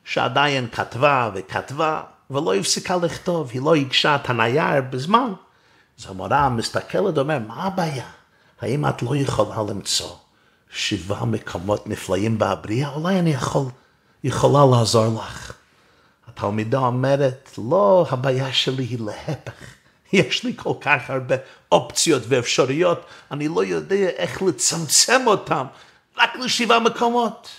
שעדיין 0.04 0.68
כתבה 0.72 1.30
וכתבה 1.34 2.02
ולא 2.30 2.56
הפסיקה 2.56 2.96
לכתוב, 2.96 3.50
היא 3.54 3.62
לא 3.62 3.76
הגשה 3.76 4.16
את 4.16 4.30
הנייר 4.30 4.82
בזמן. 4.90 5.34
אז 6.00 6.06
המורה 6.10 6.50
מסתכלת 6.50 7.18
ואומר, 7.18 7.40
מה 7.40 7.64
הבעיה? 7.64 8.10
האם 8.62 8.86
את 8.88 9.04
לא 9.04 9.16
יכולה 9.16 9.56
למצוא 9.70 10.16
שבעה 10.70 11.26
מקומות 11.26 11.88
נפלאים 11.88 12.38
בהבריאה? 12.38 12.90
אולי 12.90 13.20
אני 13.20 13.34
יכול, 13.34 13.66
יכולה 14.24 14.78
לעזור 14.78 15.22
לך. 15.24 15.54
התלמידה 16.28 16.80
אומרת, 16.80 17.50
לא, 17.70 18.06
הבעיה 18.10 18.54
שלי 18.54 18.84
היא 18.84 19.00
להפך. 19.00 19.85
יש 20.14 20.44
לי 20.44 20.54
כל 20.58 20.74
כך 20.82 21.10
הרבה 21.10 21.36
אופציות 21.72 22.24
ואפשרויות, 22.28 23.06
אני 23.32 23.48
לא 23.48 23.66
יודע 23.66 23.96
איך 23.96 24.42
לצמצם 24.42 25.22
אותם 25.28 25.66
רק 26.18 26.36
לשבעה 26.36 26.80
מקומות. 26.80 27.50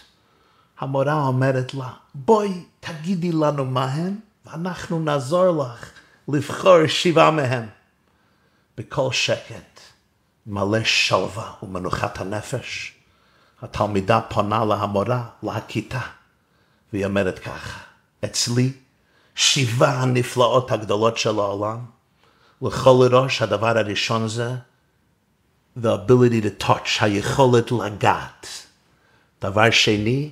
המורה 0.79 1.27
אומרת 1.27 1.75
לה, 1.75 1.91
בואי 2.15 2.65
תגידי 2.81 3.33
לנו 3.33 3.65
מה 3.65 3.85
הם, 3.85 4.21
ואנחנו 4.47 5.01
נעזור 5.01 5.65
לך 5.65 5.91
לבחור 6.29 6.87
שבעה 6.87 7.31
מהם. 7.31 7.67
בכל 8.79 9.13
שקט, 9.13 9.81
מלא 10.47 10.85
שלווה 10.85 11.53
ומנוחת 11.63 12.21
הנפש, 12.21 12.95
התלמידה 13.63 14.21
פונה 14.21 14.65
להמורה, 14.65 15.25
לכיתה, 15.43 16.01
והיא 16.93 17.07
אומרת 17.07 17.39
ככה, 17.39 17.81
אצלי 18.25 18.73
שבעה 19.35 20.03
הנפלאות 20.03 20.73
הגדולות 20.73 21.19
של 21.19 21.39
העולם, 21.39 21.79
the 25.77 25.93
ability 25.93 26.41
to 26.41 26.51
touch, 26.51 27.01
היכולת 27.01 27.73
לגעת. 27.73 28.47
דבר 29.43 29.71
שני, 29.71 30.31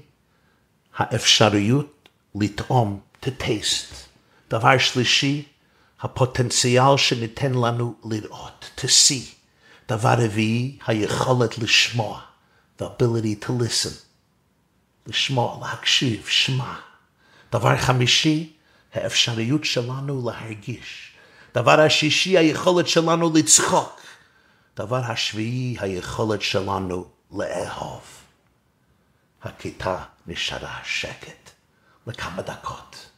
האפשריות 0.97 2.09
לטעום, 2.35 3.01
to 3.23 3.29
taste. 3.41 3.95
דבר 4.51 4.79
שלישי, 4.79 5.49
הפוטנציאל 6.01 6.97
שניתן 6.97 7.55
לנו 7.55 7.95
לראות, 8.05 8.71
to 8.79 8.85
see. 8.85 9.35
דבר 9.89 10.15
רביעי, 10.19 10.79
היכולת 10.87 11.59
לשמוע, 11.59 12.21
the 12.79 12.85
ability 12.85 13.45
to 13.45 13.49
listen. 13.49 13.95
לשמוע, 15.07 15.59
להקשיב, 15.61 16.27
שמע. 16.27 16.75
דבר 17.53 17.77
חמישי, 17.77 18.53
האפשריות 18.95 19.65
שלנו 19.65 20.31
להרגיש. 20.31 21.14
דבר 21.55 21.81
השישי, 21.81 22.39
היכולת 22.39 22.89
שלנו 22.89 23.33
לצחוק. 23.35 24.01
דבר 24.77 25.01
השביעי, 25.05 25.77
היכולת 25.81 26.43
שלנו 26.43 27.07
לאהוב. 27.33 28.03
הכיתה 29.43 30.05
נשארה 30.27 30.79
שקט 30.85 31.51
לכמה 32.07 32.43
דקות. 32.43 33.11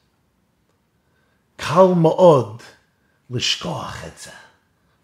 קל 1.57 1.87
מאוד 1.96 2.62
לשכוח 3.31 4.05
את 4.07 4.18
זה, 4.18 4.31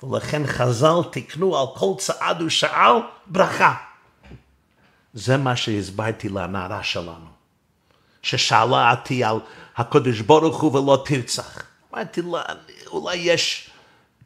ולכן 0.02 0.46
חז"ל 0.46 1.10
תיקנו 1.12 1.58
על 1.58 1.66
כל 1.76 1.92
צעד 1.98 2.42
ושעל 2.42 2.96
ברכה. 3.26 3.74
זה 5.14 5.36
מה 5.36 5.56
שהסברתי 5.56 6.28
לנערה 6.28 6.82
שלנו, 6.82 7.26
ששאלה 8.22 8.90
אותי 8.90 9.24
על 9.24 9.36
הקדוש 9.76 10.20
ברוך 10.20 10.60
הוא 10.60 10.78
ולא 10.78 11.02
תרצח. 11.04 11.62
אמרתי 11.94 12.22
לה, 12.22 12.42
אולי 12.92 13.16
יש 13.16 13.70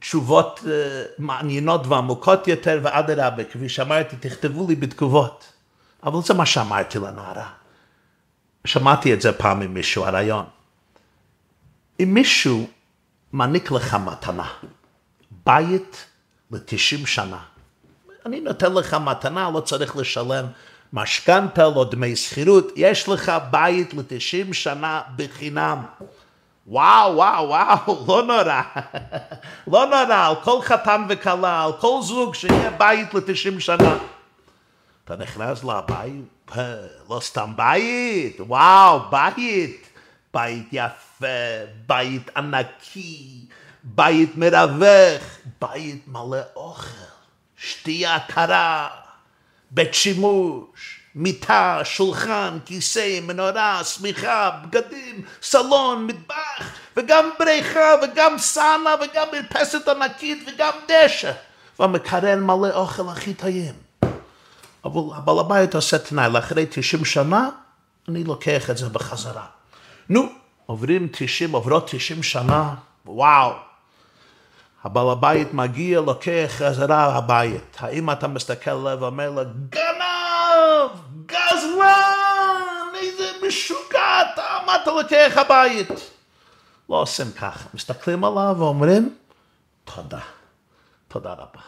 תשובות 0.01 0.61
uh, 0.63 0.69
מעניינות 1.19 1.87
ועמוקות 1.87 2.49
יותר, 2.49 2.81
ואדרבה, 2.83 3.45
כפי 3.45 3.69
שאמרתי, 3.69 4.17
תכתבו 4.17 4.67
לי 4.69 4.75
בתגובות. 4.75 5.53
אבל 6.03 6.23
זה 6.23 6.35
מה 6.35 6.47
שאמרתי 6.47 6.99
לנערה. 6.99 7.49
שמעתי 8.65 9.15
את 9.15 9.21
זה 9.21 9.33
פעם 9.33 9.63
עם 9.63 9.75
מישהו, 9.75 10.05
הרעיון. 10.05 10.45
אם 12.01 12.15
מישהו 12.15 12.67
מעניק 13.33 13.71
לך 13.71 13.95
מתנה, 13.95 14.49
בית 15.45 16.07
ל-90 16.51 17.07
שנה, 17.07 17.39
אני 18.27 18.41
נותן 18.41 18.73
לך 18.73 18.95
מתנה, 18.95 19.51
לא 19.55 19.61
צריך 19.61 19.97
לשלם 19.97 20.47
משכנתה, 20.93 21.69
לא 21.69 21.87
דמי 21.91 22.17
שכירות, 22.17 22.73
יש 22.77 23.09
לך 23.09 23.33
בית 23.51 23.95
ל-90 23.95 24.53
שנה 24.53 25.03
בחינם. 25.17 25.85
וואו, 26.67 27.15
וואו, 27.17 27.49
וואו, 27.49 28.05
לא 28.09 28.23
נורא. 28.23 28.63
לא 29.67 29.85
נורא, 29.87 30.27
על 30.29 30.35
כל 30.43 30.63
חתן 30.63 31.05
וכלה, 31.09 31.65
על 31.65 31.73
כל 31.73 31.99
זוג 32.03 32.35
שיהיה 32.35 32.71
בית 32.71 33.15
ל-90 33.15 33.61
שנה. 33.61 33.99
אתה 35.05 35.17
נכנס 35.17 35.65
לבית, 35.65 36.57
לא 37.11 37.21
סתם 37.21 37.53
בית, 37.57 38.37
וואו, 38.41 39.01
בית. 39.11 39.87
בית 40.37 40.69
יפה, 40.73 41.27
בית 41.87 42.37
ענקי, 42.37 43.47
בית 43.85 44.37
מרווח, 44.37 45.23
בית 45.61 46.09
מלא 46.09 46.39
אוכל, 46.57 47.05
שתייה 47.57 48.19
קרה, 48.21 48.89
בית 49.71 49.95
שימוש, 49.95 50.96
מיטה, 51.17 51.81
שולחן, 51.85 52.59
כיסא, 52.65 53.21
מנורה, 53.23 53.85
שמיכה, 53.85 54.51
בגדים, 54.51 55.23
סלון, 55.43 56.07
מטבח, 56.07 56.71
וגם 56.97 57.31
בריכה, 57.39 57.95
וגם 58.03 58.39
סאנה, 58.39 58.95
וגם 59.01 59.27
מרפסת 59.33 59.89
ענקית, 59.89 60.49
וגם 60.49 60.73
דשא, 60.89 61.33
והמקרן 61.79 62.41
מלא 62.41 62.75
אוכל 62.75 63.09
הכי 63.09 63.35
טעים. 63.35 63.75
אבל 64.85 65.01
הבעל 65.17 65.39
הבית 65.39 65.75
עושה 65.75 65.99
תנאי, 65.99 66.31
לאחרי 66.33 66.67
90 66.71 67.05
שנה, 67.05 67.49
אני 68.09 68.25
לוקח 68.25 68.71
את 68.71 68.77
זה 68.77 68.89
בחזרה. 68.89 69.47
נו, 70.09 70.29
עוברים 70.67 71.09
90, 71.13 71.53
עוברות 71.53 71.91
90 71.91 72.23
שנה, 72.23 72.75
וואו. 73.07 73.53
הבעל 74.85 75.11
הבית 75.11 75.55
מגיע, 75.55 76.01
לוקח 76.01 76.47
חזרה 76.49 77.17
הבית. 77.17 77.77
האם 77.79 78.11
אתה 78.11 78.29
מסתכל 78.29 78.71
עליו 78.71 78.99
ואומר 79.01 79.31
לו, 79.31 79.43
גנב, 79.71 80.16
גזלן, 81.27 82.95
איזה 82.95 83.33
משוגע 83.49 84.21
אתה, 84.21 84.59
מה 84.67 84.77
אתה 84.83 84.91
לוקח 84.91 85.33
הבית? 85.37 85.89
לא 86.89 87.03
עושים 87.03 87.27
ככה. 87.33 87.69
מסתכלים 87.75 88.25
עליו 88.25 88.55
ואומרים, 88.59 89.15
תודה, 89.85 90.21
תודה 91.09 91.33
רבה. 91.33 91.61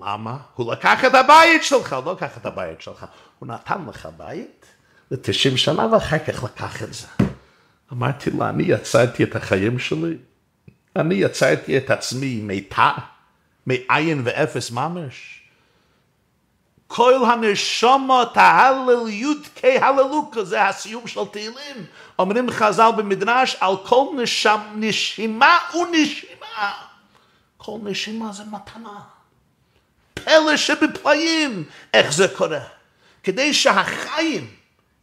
למה? 0.00 0.36
הוא 0.54 0.72
לקח 0.72 1.04
את 1.04 1.14
הבית 1.14 1.64
שלך, 1.64 1.92
הוא 1.92 2.04
לא 2.04 2.12
לקח 2.12 2.36
את 2.36 2.46
הבית 2.46 2.80
שלך. 2.80 3.06
הוא 3.38 3.48
נתן 3.48 3.84
לך 3.88 4.08
בית 4.16 4.66
ל-90 5.10 5.56
שנה 5.56 5.86
ואחר 5.86 6.18
כך 6.18 6.44
לקח 6.44 6.82
את 6.82 6.94
זה. 6.94 7.06
אמרתי 7.92 8.30
לה, 8.30 8.48
אני 8.48 8.62
יצרתי 8.62 9.24
את 9.24 9.36
החיים 9.36 9.78
שלי, 9.78 10.16
אני 10.96 11.14
יצרתי 11.14 11.78
את 11.78 11.90
עצמי 11.90 12.40
מיתה, 12.40 12.92
מאין 13.66 14.22
ואפס 14.24 14.70
ממש. 14.70 15.41
כל 16.94 17.24
הנשומות 17.24 18.36
ההלל 18.36 19.08
י"ק 19.08 19.64
הללוקה, 19.64 20.44
זה 20.44 20.68
הסיום 20.68 21.06
של 21.06 21.24
תהילים. 21.24 21.86
אומרים 22.18 22.50
חז"ל 22.50 22.90
במדרש, 22.96 23.56
על 23.60 23.76
כל 23.84 24.06
נשם, 24.16 24.58
נשימה 24.74 25.58
ונשימה. 25.74 26.72
כל 27.56 27.78
נשימה 27.82 28.32
זה 28.32 28.42
מתנה. 28.50 29.00
פלא 30.14 30.56
שבפלאים, 30.56 31.64
איך 31.94 32.12
זה 32.12 32.28
קורה? 32.28 32.60
כדי 33.22 33.54
שהחיים 33.54 34.46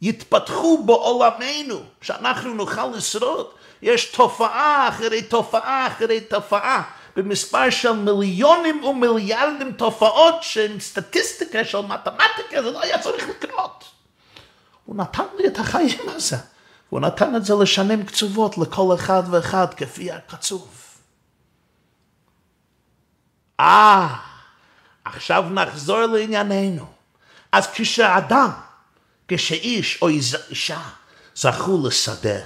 יתפתחו 0.02 0.82
בעולמנו, 0.84 1.82
שאנחנו 2.00 2.54
נוכל 2.54 2.86
לשרוד. 2.86 3.46
יש 3.82 4.04
תופעה 4.04 4.88
אחרי 4.88 5.22
תופעה 5.22 5.86
אחרי 5.86 6.20
תופעה, 6.20 6.82
במספר 7.22 7.70
של 7.70 7.92
מיליונים 7.92 8.84
ומיליארדים 8.84 9.72
תופעות 9.72 10.42
שהן 10.42 10.80
סטטיסטיקה 10.80 11.64
של 11.64 11.80
מתמטיקה, 11.80 12.62
זה 12.62 12.70
לא 12.70 12.82
היה 12.82 12.98
צריך 12.98 13.28
לקרות. 13.28 13.84
הוא 14.84 14.96
נתן 14.96 15.24
לי 15.38 15.46
את 15.46 15.58
החיים 15.58 16.08
הזה. 16.08 16.36
הוא 16.88 17.00
נתן 17.00 17.36
את 17.36 17.44
זה 17.44 17.54
לשנים 17.54 18.06
קצובות 18.06 18.58
לכל 18.58 18.94
אחד 18.94 19.22
ואחד 19.30 19.74
כפי 19.74 20.12
הקצוב. 20.12 20.68
אה, 23.60 24.16
עכשיו 25.04 25.44
נחזור 25.50 26.00
לענייננו. 26.00 26.84
אז 27.52 27.66
כשאדם 27.72 28.50
כשאיש 29.28 30.02
או 30.02 30.08
אישה 30.08 30.80
זכו 31.34 31.86
לסדר, 31.86 32.42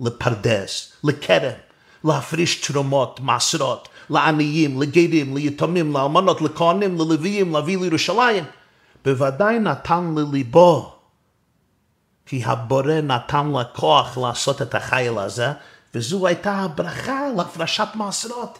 לפרדס, 0.00 0.92
לכרם, 1.04 1.58
להפריש 2.04 2.56
תרומות, 2.56 3.20
מעשרות, 3.20 3.88
לעניים, 4.10 4.82
לגרים, 4.82 5.36
ליתומים, 5.36 5.92
לאלמנות, 5.92 6.42
לכהנים, 6.42 6.98
ללוויים, 6.98 7.52
להביא 7.52 7.78
לירושלים, 7.78 8.44
בוודאי 9.04 9.58
נתן 9.58 10.14
לליבו, 10.16 10.92
כי 12.26 12.42
הבורא 12.44 13.00
נתן 13.02 13.46
לה 13.46 13.64
כוח 13.64 14.18
לעשות 14.18 14.62
את 14.62 14.74
החיל 14.74 15.18
הזה, 15.18 15.52
וזו 15.94 16.26
הייתה 16.26 16.52
הברכה 16.52 17.20
להפרשת 17.36 17.88
מעשרות. 17.94 18.58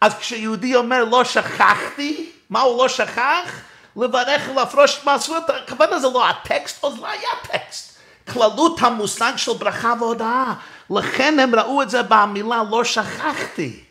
אז 0.00 0.14
כשיהודי 0.14 0.76
אומר 0.76 1.04
לא 1.04 1.24
שכחתי, 1.24 2.30
מה 2.50 2.60
הוא 2.60 2.82
לא 2.82 2.88
שכח? 2.88 3.60
לברך 3.96 4.48
ולהפרוש 4.50 5.00
מעשרות, 5.04 5.42
הכוונה 5.50 5.98
זה 5.98 6.06
לא 6.14 6.28
הטקסט, 6.28 6.84
אז 6.84 6.98
לא 6.98 7.06
היה 7.06 7.30
טקסט. 7.42 7.98
כללות 8.32 8.82
המושג 8.82 9.32
של 9.36 9.52
ברכה 9.52 9.94
והודאה. 10.00 10.54
לכן 10.90 11.38
הם 11.38 11.54
ראו 11.54 11.82
את 11.82 11.90
זה 11.90 12.02
במילה 12.02 12.62
לא 12.70 12.84
שכחתי. 12.84 13.81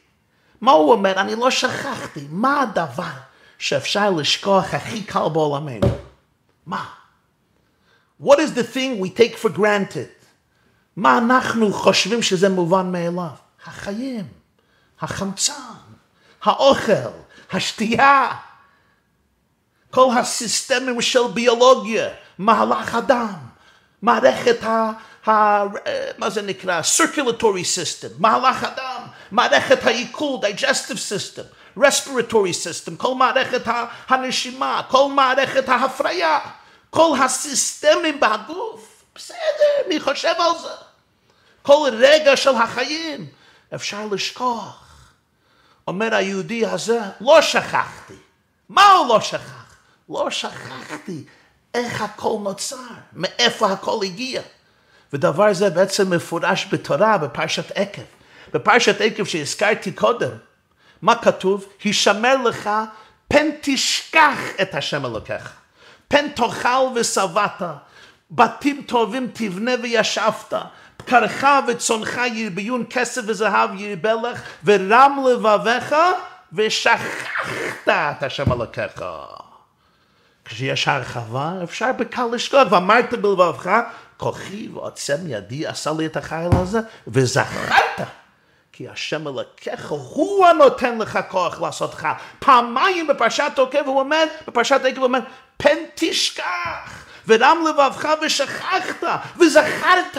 מה 0.61 0.71
הוא 0.71 0.91
אומר? 0.91 1.21
אני 1.21 1.35
לא 1.35 1.51
שכחתי. 1.51 2.27
מה 2.29 2.61
הדבר 2.61 3.03
שאפשר 3.57 4.09
לשכוח 4.09 4.73
הכי 4.73 5.03
קל 5.03 5.29
בעולמנו? 5.33 5.87
מה? 6.65 6.85
What 8.23 8.35
is 8.37 8.55
the 8.55 8.75
thing 8.75 9.03
we 9.03 9.09
take 9.17 9.43
for 9.43 9.57
granted? 9.57 10.25
מה 10.95 11.17
אנחנו 11.17 11.73
חושבים 11.73 12.21
שזה 12.21 12.49
מובן 12.49 12.91
מאליו? 12.91 13.29
החיים, 13.65 14.27
החמצן, 15.01 15.53
האוכל, 16.43 17.09
השתייה. 17.51 18.31
כל 19.91 20.17
הסיסטמים 20.17 21.01
של 21.01 21.27
ביולוגיה, 21.33 22.09
מהלך 22.37 22.95
הדם, 22.95 23.33
מערכת 24.01 24.63
ה... 24.63 24.91
ה 25.29 25.63
מה 26.17 26.29
זה 26.29 26.41
נקרא? 26.41 26.81
circulatory 26.81 27.65
system, 27.75 28.09
מהלך 28.19 28.63
הדם, 28.63 28.90
מערכת 29.31 29.85
העיכול, 29.85 30.39
digestive 30.39 30.97
system, 30.97 31.77
respiratory 31.77 32.53
system, 32.63 32.97
כל 32.97 33.15
מערכת 33.15 33.61
הנשימה, 34.07 34.81
כל 34.89 35.07
מערכת 35.09 35.69
ההפריה, 35.69 36.39
כל 36.89 37.17
הסיסטמים 37.19 38.19
בגוף, 38.19 39.03
בסדר, 39.15 39.87
מי 39.89 39.99
חושב 39.99 40.33
על 40.39 40.57
זה? 40.61 40.69
כל 41.61 41.89
רגע 41.93 42.37
של 42.37 42.55
החיים 42.55 43.27
אפשר 43.75 44.05
לשכוח. 44.11 44.87
אומר 45.87 46.15
היהודי 46.15 46.65
הזה, 46.65 46.99
לא 47.21 47.41
שכחתי. 47.41 48.13
מה 48.69 48.91
הוא 48.91 49.07
לא 49.07 49.21
שכח? 49.21 49.75
לא 50.09 50.29
שכחתי 50.29 51.23
איך 51.73 52.01
הכל 52.01 52.37
נוצר, 52.43 52.75
מאיפה 53.13 53.71
הכל 53.71 53.99
הגיע. 54.03 54.41
ודבר 55.13 55.53
זה 55.53 55.69
בעצם 55.69 56.13
מפורש 56.13 56.67
בתורה 56.71 57.17
בפרשת 57.17 57.71
עקב. 57.75 58.01
בפרשת 58.53 59.01
עקב 59.01 59.25
שהזכרתי 59.25 59.91
קודם, 59.91 60.31
מה 61.01 61.15
כתוב? 61.15 61.65
הישמר 61.83 62.35
לך 62.35 62.69
פן 63.27 63.47
תשכח 63.61 64.37
את 64.61 64.75
השם 64.75 65.05
אלוקיך. 65.05 65.53
פן 66.07 66.29
תאכל 66.29 66.87
ושבעת, 66.95 67.61
בתים 68.31 68.83
טובים 68.87 69.27
תבנה 69.33 69.71
וישבת, 69.81 70.53
קרך 71.05 71.45
וצונך 71.67 72.21
ירביון 72.33 72.85
כסף 72.89 73.21
וזהב 73.25 73.69
ירבה 73.75 74.13
לך, 74.13 74.41
ורם 74.65 75.25
לבביך, 75.29 75.95
ושכחת 76.53 77.87
את 77.87 78.23
השם 78.23 78.51
אלוקיך. 78.51 79.03
כשיש 80.45 80.87
הרחבה, 80.87 81.53
אפשר 81.63 81.91
בקל 81.91 82.25
לשכוח, 82.31 82.67
ואמרת 82.71 83.13
בלבבך, 83.13 83.69
כוחי 84.17 84.69
ועוצם 84.73 85.17
ידי 85.27 85.67
עשה 85.67 85.91
לי 85.97 86.05
את 86.05 86.17
החיל 86.17 86.49
הזה, 86.51 86.79
וזכרת. 87.07 88.20
כי 88.81 88.89
השם 88.89 89.27
אלוקיך 89.27 89.89
הוא 89.89 90.45
הנותן 90.45 90.97
לך 90.97 91.19
כוח 91.29 91.61
לעשותך. 91.61 92.07
פעמיים 92.39 93.07
בפרשת 93.07 93.51
עוקב 93.57 93.85
הוא 93.85 93.99
אומר, 93.99 94.23
בפרשת 94.47 94.81
עקב 94.85 94.97
הוא 94.97 95.03
אומר, 95.03 95.19
פן 95.57 95.77
תשכח, 95.95 97.05
ורם 97.27 97.57
לבבך 97.69 98.09
ושכחת, 98.21 99.03
וזכרת. 99.39 100.17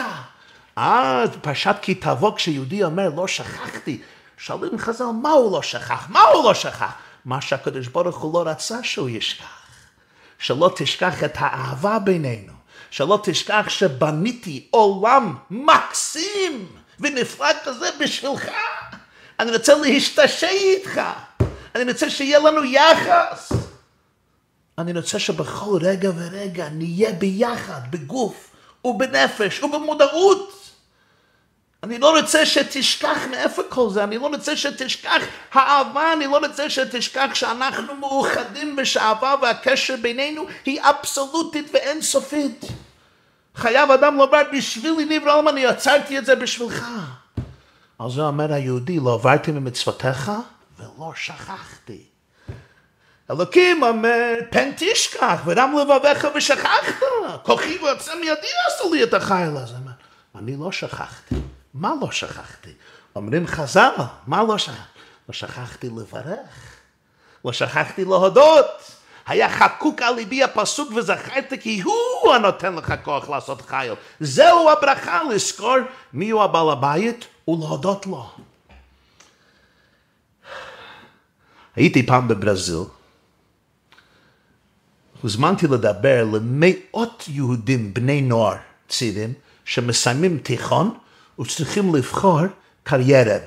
אז 0.75 1.29
בפרשת 1.29 1.75
כי 1.81 1.95
תבוא 1.95 2.35
כשיהודי 2.35 2.83
אומר 2.83 3.09
לא 3.15 3.27
שכחתי, 3.27 4.01
שואלים 4.37 4.77
חז"ל 4.77 5.05
מה 5.21 5.29
הוא 5.29 5.51
לא 5.51 5.61
שכח? 5.61 6.05
מה 6.09 6.21
הוא 6.21 6.43
לא 6.43 6.53
שכח? 6.53 6.93
מה 7.25 7.41
שהקדוש 7.41 7.87
ברוך 7.87 8.17
הוא 8.17 8.33
לא 8.33 8.49
רצה 8.49 8.83
שהוא 8.83 9.09
ישכח. 9.09 9.63
שלא 10.39 10.71
תשכח 10.75 11.23
את 11.23 11.33
האהבה 11.35 11.99
בינינו, 11.99 12.53
שלא 12.91 13.19
תשכח 13.23 13.65
שבניתי 13.69 14.67
עולם 14.71 15.35
מקסים 15.51 16.82
ונפלא 16.99 17.47
כזה 17.63 17.89
בשבילך. 17.99 18.49
אני 19.39 19.51
רוצה 19.51 19.75
להשתשי 19.75 20.45
איתך, 20.45 21.01
אני 21.75 21.91
רוצה 21.91 22.09
שיהיה 22.09 22.39
לנו 22.39 22.63
יחס. 22.63 23.51
אני 24.77 24.93
רוצה 24.93 25.19
שבכל 25.19 25.79
רגע 25.81 26.11
ורגע 26.17 26.69
נהיה 26.69 27.11
ביחד, 27.11 27.81
בגוף 27.89 28.49
ובנפש 28.85 29.63
ובמודעות. 29.63 30.63
אני 31.83 31.99
לא 31.99 32.19
רוצה 32.19 32.45
שתשכח 32.45 33.17
מאיפה 33.31 33.61
כל 33.69 33.89
זה, 33.89 34.03
אני 34.03 34.17
לא 34.17 34.27
רוצה 34.27 34.57
שתשכח 34.57 35.21
האהבה, 35.51 36.13
אני 36.13 36.25
לא 36.25 36.37
רוצה 36.37 36.69
שתשכח 36.69 37.29
שאנחנו 37.33 37.95
מאוחדים 37.95 38.75
ושהאהבה 38.77 39.35
והקשר 39.41 39.95
בינינו 40.01 40.45
היא 40.65 40.81
אבסולוטית 40.81 41.69
ואינסופית. 41.73 42.65
חייב 43.55 43.91
אדם 43.91 44.17
לומר, 44.17 44.41
בשבילי 44.53 45.05
נברא 45.05 45.31
העולם, 45.31 45.47
אני 45.47 45.65
עצרתי 45.65 46.17
את 46.17 46.25
זה 46.25 46.35
בשבילך. 46.35 46.85
על 47.99 48.11
זה 48.11 48.21
אומר 48.21 48.53
היהודי, 48.53 48.99
לא 48.99 49.13
עברתי 49.13 49.51
ממצוותיך 49.51 50.31
ולא 50.79 51.11
שכחתי. 51.15 52.03
אלוקים 53.31 53.83
אומר, 53.83 54.33
פן 54.49 54.71
תשכח, 54.77 55.41
ודם 55.45 55.75
לבביך 55.81 56.27
ושכחת. 56.35 56.83
כוחי 57.43 57.77
ויוצא 57.83 58.15
מידי 58.15 58.47
עשו 58.67 58.93
לי 58.93 59.03
את 59.03 59.13
החיל 59.13 59.57
הזה. 59.57 59.75
אני 60.35 60.55
לא 60.57 60.71
שכחתי. 60.71 61.35
מה 61.73 61.93
לא 62.01 62.11
שכחתי? 62.11 62.73
אומרים 63.15 63.47
חז"ל, 63.47 63.91
מה 64.27 64.43
לא 64.43 64.57
שכחתי? 64.57 64.81
לא 65.29 65.33
שכחתי 65.33 65.87
לברך, 65.87 66.75
לא 67.45 67.53
שכחתי 67.53 68.05
להודות. 68.05 68.65
היה 69.27 69.49
חקוק 69.49 70.01
על 70.01 70.15
ליבי 70.15 70.43
הפסוק 70.43 70.91
וזכרת 70.91 71.53
כי 71.61 71.81
הוא 71.81 72.33
הנותן 72.35 72.75
לך 72.75 72.93
כוח 73.03 73.29
לעשות 73.29 73.61
חיל. 73.61 73.93
זהו 74.19 74.69
הברכה, 74.69 75.23
לזכור 75.23 75.77
מי 76.13 76.29
הוא 76.29 76.43
הבעל 76.43 76.69
הבית 76.69 77.25
ולהודות 77.47 78.05
לו. 78.05 78.29
הייתי 81.75 82.05
פעם 82.05 82.27
בברזיל, 82.27 82.83
הוזמנתי 85.21 85.67
לדבר 85.67 86.25
למאות 86.33 87.23
יהודים 87.27 87.93
בני 87.93 88.21
נוער 88.21 88.55
צעירים 88.87 89.33
שמסיימים 89.65 90.37
תיכון 90.37 90.97
וצריכים 91.39 91.95
לבחור 91.95 92.39
קריירה 92.83 93.37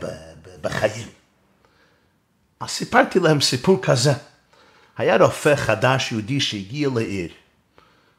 בחיים. 0.61 1.09
אז 2.61 2.71
סיפרתי 2.71 3.21
להם 3.21 3.41
סיפור 3.41 3.83
כזה. 3.83 4.13
היה 4.99 5.17
רופא 5.17 5.57
חדש 5.57 6.13
יהודי 6.13 6.41
שהגיע 6.41 6.89
לעיר. 6.95 7.29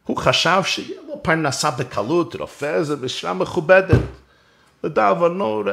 הוא 0.04 0.18
חשב 0.18 0.62
שיהיה 0.66 1.02
לו 1.08 1.24
פרנסה 1.24 1.72
בקלות, 1.72 2.36
רופא 2.36 2.84
זה 2.84 2.96
בשעה 2.96 3.34
מכובדת. 3.34 4.00
לדאבונו, 4.84 5.64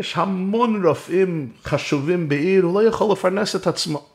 יש 0.00 0.16
המון 0.16 0.86
רופאים 0.86 1.52
חשובים 1.64 2.28
בעיר, 2.28 2.64
הוא 2.64 2.74
לא 2.74 2.88
יכול 2.88 3.12
לפרנס 3.12 3.56
את 3.56 3.66
עצמו. 3.66 4.06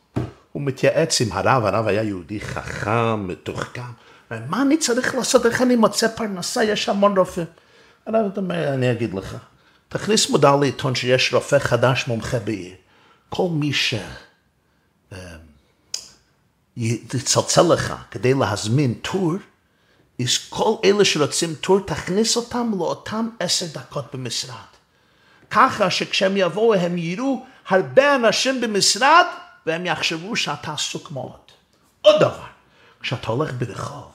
הוא 0.52 0.62
מתייעץ 0.62 1.20
עם 1.20 1.32
הרב, 1.32 1.64
הרב 1.64 1.86
היה 1.86 2.02
יהודי 2.02 2.40
חכם, 2.40 3.28
מתוחכם. 3.28 3.82
מה 4.30 4.62
אני 4.62 4.76
צריך 4.76 5.14
לעשות? 5.14 5.46
איך 5.46 5.62
אני 5.62 5.76
מוצא 5.76 6.08
פרנסה? 6.08 6.64
יש 6.64 6.88
המון 6.88 7.18
רופאים. 7.18 7.46
הרב 8.06 8.36
אומר, 8.36 8.74
אני 8.74 8.92
אגיד 8.92 9.14
לך, 9.14 9.36
תכניס 9.88 10.30
מודע 10.30 10.56
לעיתון 10.60 10.94
שיש 10.94 11.34
רופא 11.34 11.58
חדש 11.58 12.04
מומחה 12.08 12.38
בעיר. 12.38 12.74
כל 13.28 13.48
מי 13.50 13.72
ש... 13.72 13.94
יצלצל 16.76 17.62
לך 17.72 17.94
כדי 18.10 18.34
להזמין 18.34 18.94
טור, 18.94 19.32
אז 20.20 20.38
כל 20.48 20.74
אלה 20.84 21.04
שרוצים 21.04 21.54
טור, 21.54 21.80
תכניס 21.80 22.36
אותם 22.36 22.70
לאותם 22.78 23.28
עשר 23.40 23.66
דקות 23.72 24.04
במשרד. 24.14 24.72
ככה 25.50 25.90
שכשהם 25.90 26.36
יבואו 26.36 26.74
הם 26.74 26.98
יראו 26.98 27.44
הרבה 27.68 28.14
אנשים 28.14 28.60
במשרד 28.60 29.24
והם 29.66 29.86
יחשבו 29.86 30.36
שאתה 30.36 30.72
עסוק 30.72 31.10
מאוד. 31.10 31.40
עוד 32.02 32.20
דבר, 32.20 32.46
כשאתה 33.00 33.26
הולך 33.32 33.52
ברחוב 33.58 34.10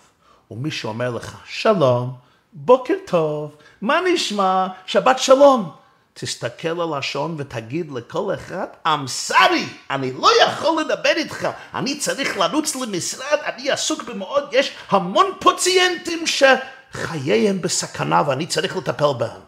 ומישהו 0.52 0.90
אומר 0.90 1.10
לך, 1.10 1.38
שלום, 1.46 2.14
בוקר 2.54 2.94
טוב, 3.08 3.56
מה 3.82 4.00
נשמע? 4.14 4.68
שבת 4.86 5.20
שלום. 5.20 5.72
תסתכל 6.20 6.82
על 6.82 6.94
השעון 6.94 7.36
ותגיד 7.38 7.92
לכל 7.92 8.34
אחד, 8.34 8.66
sorry, 9.30 9.68
אני 9.90 10.12
לא 10.12 10.30
יכול 10.44 10.82
לדבר 10.82 11.14
איתך, 11.16 11.48
אני 11.74 11.98
צריך 11.98 12.38
לרוץ 12.38 12.76
למשרד, 12.76 13.38
אני 13.46 13.72
עסוק 13.72 14.04
במאוד, 14.04 14.44
יש 14.52 14.72
המון 14.90 15.26
פוציינטים 15.40 16.24
שחייהם 16.28 17.62
בסכנה 17.62 18.24
ואני 18.28 18.48
צריך 18.48 18.78
לטפל 18.78 19.14
בהם. 19.18 19.42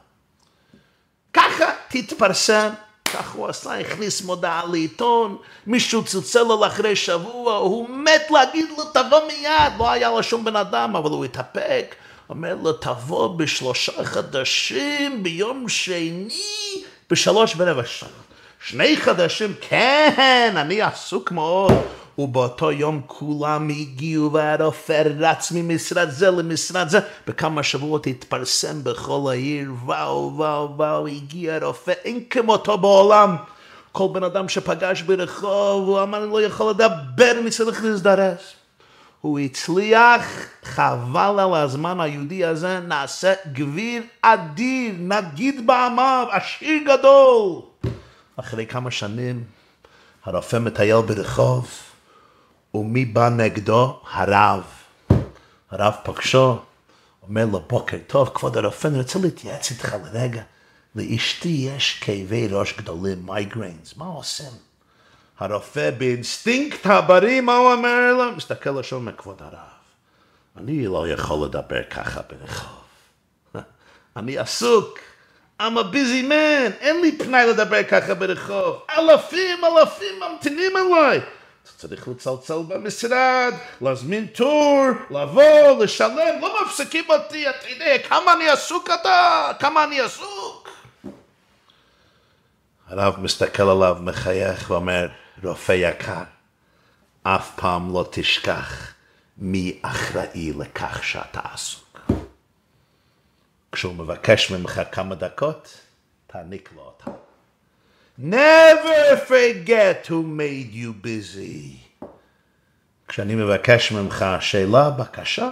ככה 1.33 1.65
תתפרסם, 1.87 2.69
כך 3.05 3.31
הוא 3.31 3.47
עשה, 3.47 3.79
הכניס 3.79 4.21
מודעה 4.21 4.65
לעיתון, 4.71 5.37
מישהו 5.67 6.05
צלצל 6.05 6.43
לו 6.43 6.65
אחרי 6.65 6.95
שבוע, 6.95 7.55
הוא 7.55 7.89
מת 7.89 8.31
להגיד 8.31 8.69
לו 8.77 8.83
תבוא 8.83 9.27
מיד, 9.27 9.73
לא 9.77 9.89
היה 9.89 10.09
לו 10.09 10.23
שום 10.23 10.43
בן 10.45 10.55
אדם, 10.55 10.95
אבל 10.95 11.09
הוא 11.09 11.25
התאפק. 11.25 11.95
אומר 12.29 12.55
לו, 12.63 12.73
תבוא 12.73 13.37
בשלושה 13.37 14.03
חדשים 14.05 15.23
ביום 15.23 15.69
שני 15.69 16.29
בשלוש 17.09 17.53
ורבע 17.57 17.85
שעה. 17.85 18.09
שני 18.65 18.97
חדשים, 18.97 19.53
כן, 19.61 20.53
אני 20.57 20.81
עסוק 20.81 21.31
מאוד. 21.31 21.73
ובאותו 22.17 22.71
יום 22.71 23.01
כולם 23.07 23.69
הגיעו 23.69 24.31
והרופא 24.31 25.03
רץ 25.19 25.51
ממשרד 25.51 26.09
זה 26.09 26.31
למשרד 26.31 26.89
זה. 26.89 26.99
בכמה 27.27 27.63
שבועות 27.63 28.07
התפרסם 28.07 28.83
בכל 28.83 29.27
העיר, 29.29 29.71
וואו, 29.85 30.31
וואו, 30.35 30.73
וואו, 30.75 31.07
הגיע 31.07 31.55
הרופא, 31.55 31.93
אין 32.03 32.23
כמותו 32.29 32.77
בעולם. 32.77 33.35
כל 33.91 34.07
בן 34.11 34.23
אדם 34.23 34.49
שפגש 34.49 35.01
ברחוב, 35.01 35.87
הוא 35.87 36.01
אמר, 36.01 36.23
אני 36.23 36.31
לא 36.31 36.41
יכול 36.41 36.69
לדבר, 36.69 37.31
אני 37.41 37.49
צריך 37.49 37.83
להזדרז. 37.83 38.58
הוא 39.21 39.39
הצליח, 39.39 40.25
חבל 40.63 41.39
על 41.39 41.53
הזמן 41.53 42.01
היהודי 42.01 42.45
הזה, 42.45 42.79
נעשה 42.79 43.33
גביר 43.53 44.03
אדיר, 44.21 44.93
נגיד 44.99 45.67
בעמיו, 45.67 46.27
עשיר 46.31 46.83
גדול. 46.85 47.61
אחרי 48.35 48.65
כמה 48.65 48.91
שנים 48.91 49.43
הרופא 50.23 50.57
מטייל 50.57 51.01
ברחוב, 51.01 51.69
ומי 52.73 53.05
בא 53.05 53.29
נגדו? 53.29 53.99
הרב. 54.11 54.63
הרב 55.71 55.93
פגשו, 56.03 56.57
אומר 57.27 57.45
לו, 57.45 57.61
בוקר 57.67 57.97
טוב, 58.07 58.31
כבוד 58.33 58.57
הרופא, 58.57 58.87
אני 58.87 58.97
רוצה 58.97 59.19
להתייעץ 59.19 59.71
איתך 59.71 59.95
לרגע. 60.03 60.41
לאשתי 60.95 61.69
יש 61.75 61.99
כאבי 62.01 62.47
ראש 62.47 62.73
גדולים, 62.77 63.25
migraines, 63.25 63.97
מה 63.97 64.05
עושים? 64.05 64.68
הרופא 65.39 65.91
באינסטינקט 65.91 66.85
הבריא, 66.85 67.41
מה 67.41 67.55
הוא 67.55 67.73
אומר 67.73 68.13
לו? 68.13 68.31
מסתכל 68.31 68.69
לשון, 68.69 69.05
כבוד 69.05 69.41
הרב. 69.41 69.79
אני 70.57 70.85
לא 70.87 71.07
יכול 71.07 71.45
לדבר 71.45 71.83
ככה 71.83 72.21
ברחוב. 72.29 72.83
אני 74.17 74.37
עסוק. 74.37 74.99
I'm 75.61 75.77
a 75.77 75.83
busy 75.93 76.29
man, 76.29 76.71
אין 76.79 77.01
לי 77.01 77.17
פנאי 77.17 77.45
לדבר 77.47 77.83
ככה 77.83 78.13
ברחוב. 78.13 78.81
אלפים, 78.97 79.65
אלפים 79.65 80.19
ממתינים 80.19 80.71
עליי. 80.75 81.21
צריך 81.77 82.07
לצלצל 82.07 82.57
במשרד, 82.67 83.53
להזמין 83.81 84.27
תור, 84.27 84.85
לבוא, 85.09 85.83
לשלם, 85.83 86.41
לא 86.41 86.65
מפסיקים 86.65 87.03
אותי, 87.09 87.49
אתה 87.49 87.69
יודע, 87.69 87.97
כמה 88.09 88.33
אני 88.33 88.49
עסוק 88.49 88.89
אתה, 89.01 89.51
כמה 89.59 89.83
אני 89.83 89.99
עסוק. 89.99 90.69
הרב 92.87 93.19
מסתכל 93.19 93.69
עליו, 93.69 93.97
מחייך 93.99 94.69
ואומר, 94.69 95.07
רופא 95.43 95.71
יקר, 95.71 96.23
אף 97.23 97.51
פעם 97.55 97.93
לא 97.93 98.09
תשכח 98.11 98.93
מי 99.37 99.79
אחראי 99.81 100.53
לכך 100.53 101.03
שאתה 101.03 101.39
עסוק. 101.53 101.99
כשהוא 103.71 103.95
מבקש 103.95 104.51
ממך 104.51 104.81
כמה 104.91 105.15
דקות, 105.15 105.77
תעניק 106.27 106.69
לו 106.75 106.81
אותה. 106.81 107.11
Never 108.19 109.17
forget 109.27 110.07
who 110.07 110.23
made 110.23 110.73
you 110.73 111.05
busy. 111.05 112.05
כשאני 113.07 113.35
מבקש 113.35 113.91
ממך 113.91 114.25
שאלה, 114.39 114.89
בקשה, 114.89 115.49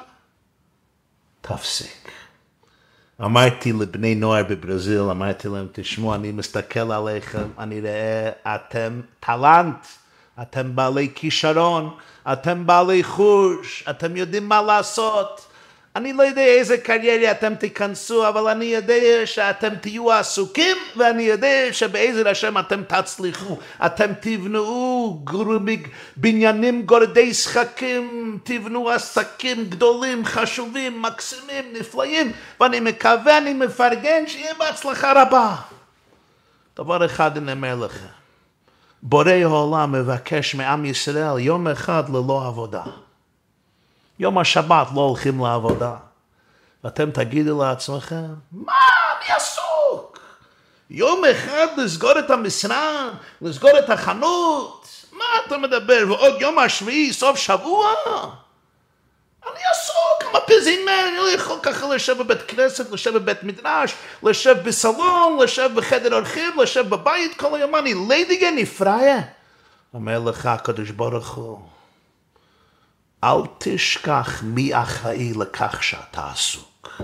תפסיק. 1.41 2.11
אמרתי 3.21 3.73
לבני 3.73 4.15
נוער 4.15 4.43
בברזיל, 4.43 5.01
אמרתי 5.01 5.47
להם, 5.47 5.67
תשמעו, 5.71 6.15
אני 6.15 6.31
מסתכל 6.31 6.91
עליכם, 6.91 7.47
אני 7.59 7.81
רואה, 7.81 8.29
אתם 8.55 9.01
טלנט, 9.19 9.85
אתם 10.41 10.75
בעלי 10.75 11.09
כישרון, 11.15 11.95
אתם 12.31 12.65
בעלי 12.67 13.03
חוש, 13.03 13.83
אתם 13.89 14.17
יודעים 14.17 14.49
מה 14.49 14.61
לעשות. 14.61 15.46
אני 15.97 16.13
לא 16.13 16.23
יודע 16.23 16.41
איזה 16.41 16.77
קריירה 16.77 17.31
אתם 17.31 17.55
תיכנסו, 17.55 18.29
אבל 18.29 18.47
אני 18.47 18.65
יודע 18.65 19.25
שאתם 19.25 19.75
תהיו 19.75 20.11
עסוקים, 20.11 20.77
ואני 20.95 21.23
יודע 21.23 21.67
שבעזר 21.71 22.29
השם 22.29 22.57
אתם 22.57 22.83
תצליחו. 22.83 23.57
אתם 23.85 24.11
תבנו 24.19 25.23
בניינים 26.15 26.81
גורדי 26.81 27.33
שחקים, 27.33 28.37
תבנו 28.43 28.89
עסקים 28.89 29.65
גדולים, 29.69 30.25
חשובים, 30.25 31.01
מקסימים, 31.01 31.65
נפלאים, 31.79 32.31
ואני 32.59 32.79
מקווה, 32.79 33.37
אני 33.37 33.53
מפרגן, 33.53 34.27
שיהיה 34.27 34.53
בהצלחה 34.59 35.21
רבה. 35.21 35.55
דבר 36.75 37.05
אחד 37.05 37.37
אני 37.37 37.51
אומר 37.51 37.75
לכם, 37.75 38.07
בורא 39.03 39.31
העולם 39.31 39.91
מבקש 39.91 40.55
מעם 40.55 40.85
ישראל 40.85 41.39
יום 41.39 41.67
אחד 41.67 42.09
ללא 42.09 42.47
עבודה. 42.47 43.06
יום 44.19 44.37
השבת 44.37 44.87
לא 44.95 45.01
הולכים 45.01 45.45
לעבודה. 45.45 45.95
ואתם 46.83 47.11
תגידו 47.11 47.63
לעצמכם, 47.63 48.25
מה, 48.51 48.73
אני 49.17 49.35
עסוק. 49.35 50.19
יום 50.89 51.21
אחד 51.25 51.67
לסגור 51.77 52.19
את 52.19 52.29
המשרד, 52.29 53.09
לסגור 53.41 53.79
את 53.79 53.89
החנות, 53.89 54.87
מה 55.11 55.25
אתה 55.45 55.57
מדבר? 55.57 56.03
ועוד 56.07 56.41
יום 56.41 56.59
השביעי, 56.59 57.13
סוף 57.13 57.37
שבוע? 57.37 57.93
אני 59.43 59.59
עסוק, 59.71 60.35
מפזים, 60.35 60.87
אני 60.89 61.17
לא 61.17 61.31
יכול 61.31 61.57
ככה 61.63 61.95
לשב 61.95 62.17
בבית 62.17 62.41
כנסת, 62.41 62.91
לשב 62.91 63.13
בבית 63.13 63.43
מדרש, 63.43 63.93
לשב 64.23 64.55
בסלון, 64.63 65.37
לשב 65.43 65.69
בחדר 65.75 66.15
אורחים, 66.15 66.59
לשב 66.59 66.89
בבית 66.89 67.37
כל 67.37 67.55
היום, 67.55 67.75
אני 67.75 67.93
ליידיגן, 68.07 68.47
אני 68.47 68.65
פראייר. 68.65 69.19
אומר 69.93 70.19
לך 70.19 70.45
הקדוש 70.45 70.91
ברוך 70.91 71.33
הוא, 71.33 71.59
אל 73.23 73.41
תשכח 73.57 74.43
מי 74.43 74.81
אחראי 74.81 75.33
לכך 75.33 75.83
שאתה 75.83 76.31
עסוק. 76.31 77.01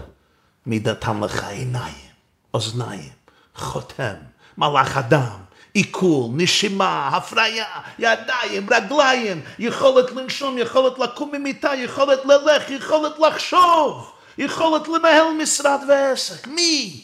מי 0.66 0.80
נתן 0.80 1.20
לך 1.20 1.44
עיניים, 1.44 2.14
אוזניים, 2.54 3.12
חותם, 3.56 4.14
מלאך 4.58 4.98
אדם, 4.98 5.38
עיכול, 5.74 6.32
נשימה, 6.34 7.08
הפריה, 7.08 7.66
ידיים, 8.00 8.68
רגליים, 8.72 9.42
יכולת 9.60 10.12
לנשום, 10.12 10.58
יכולת 10.58 11.00
לקום 11.00 11.32
ממיטה, 11.34 11.76
יכולת 11.76 12.20
ללך, 12.26 12.70
יכולת 12.70 13.20
לחשוב, 13.20 14.12
יכולת 14.38 14.88
לנהל 14.88 15.28
משרד 15.42 15.80
ועסק. 15.90 16.48
מי? 16.48 17.04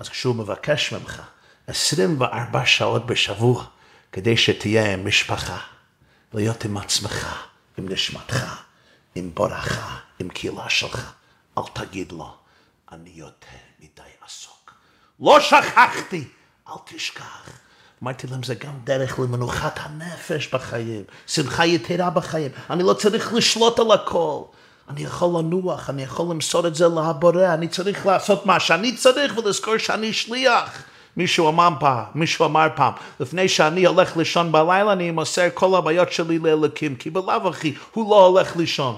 אז 0.00 0.08
כשהוא 0.08 0.36
מבקש 0.36 0.92
ממך 0.92 1.22
24 1.66 2.66
שעות 2.66 3.06
בשבוע 3.06 3.64
כדי 4.12 4.36
שתהיה 4.36 4.92
עם 4.92 5.06
משפחה, 5.06 5.58
להיות 6.34 6.64
עם 6.64 6.76
עצמך, 6.76 7.46
עם 7.78 7.88
נשמתך, 7.88 8.62
עם 9.14 9.30
ברכה, 9.34 9.96
עם 10.18 10.28
קהילה 10.28 10.68
שלך, 10.68 11.12
אל 11.58 11.62
תגיד 11.72 12.12
לו, 12.12 12.34
אני 12.92 13.10
יותר 13.14 13.46
מדי 13.80 14.10
עסוק. 14.26 14.74
לא 15.20 15.40
שכחתי, 15.40 16.28
אל 16.68 16.74
תשכח. 16.84 17.50
אמרתי 18.02 18.26
להם, 18.26 18.42
זה 18.42 18.54
גם 18.54 18.72
דרך 18.84 19.18
למנוחת 19.18 19.78
הנפש 19.82 20.48
בחיים, 20.48 21.04
שמחה 21.26 21.66
יתרה 21.66 22.10
בחיים. 22.10 22.50
אני 22.70 22.82
לא 22.82 22.94
צריך 22.94 23.32
לשלוט 23.32 23.78
על 23.78 23.92
הכל. 23.92 24.42
אני 24.88 25.02
יכול 25.02 25.38
לנוח, 25.38 25.90
אני 25.90 26.02
יכול 26.02 26.26
למסור 26.30 26.66
את 26.66 26.74
זה 26.74 26.84
לבורא, 26.84 27.54
אני 27.54 27.68
צריך 27.68 28.06
לעשות 28.06 28.46
מה 28.46 28.60
שאני 28.60 28.96
צריך 28.96 29.38
ולזכור 29.38 29.78
שאני 29.78 30.12
שליח. 30.12 30.82
מישהו 31.16 31.48
אמר 31.48 31.68
פעם, 31.80 32.04
מישהו 32.14 32.44
אמר 32.44 32.68
פעם, 32.74 32.92
לפני 33.20 33.48
שאני 33.48 33.86
הולך 33.86 34.16
לישון 34.16 34.52
בלילה 34.52 34.92
אני 34.92 35.10
מוסר 35.10 35.48
כל 35.54 35.78
הבעיות 35.78 36.12
שלי 36.12 36.38
לאלוקים, 36.38 36.96
כי 36.96 37.10
בלאו 37.10 37.48
הכי 37.48 37.74
הוא 37.92 38.10
לא 38.10 38.26
הולך 38.26 38.56
לישון. 38.56 38.96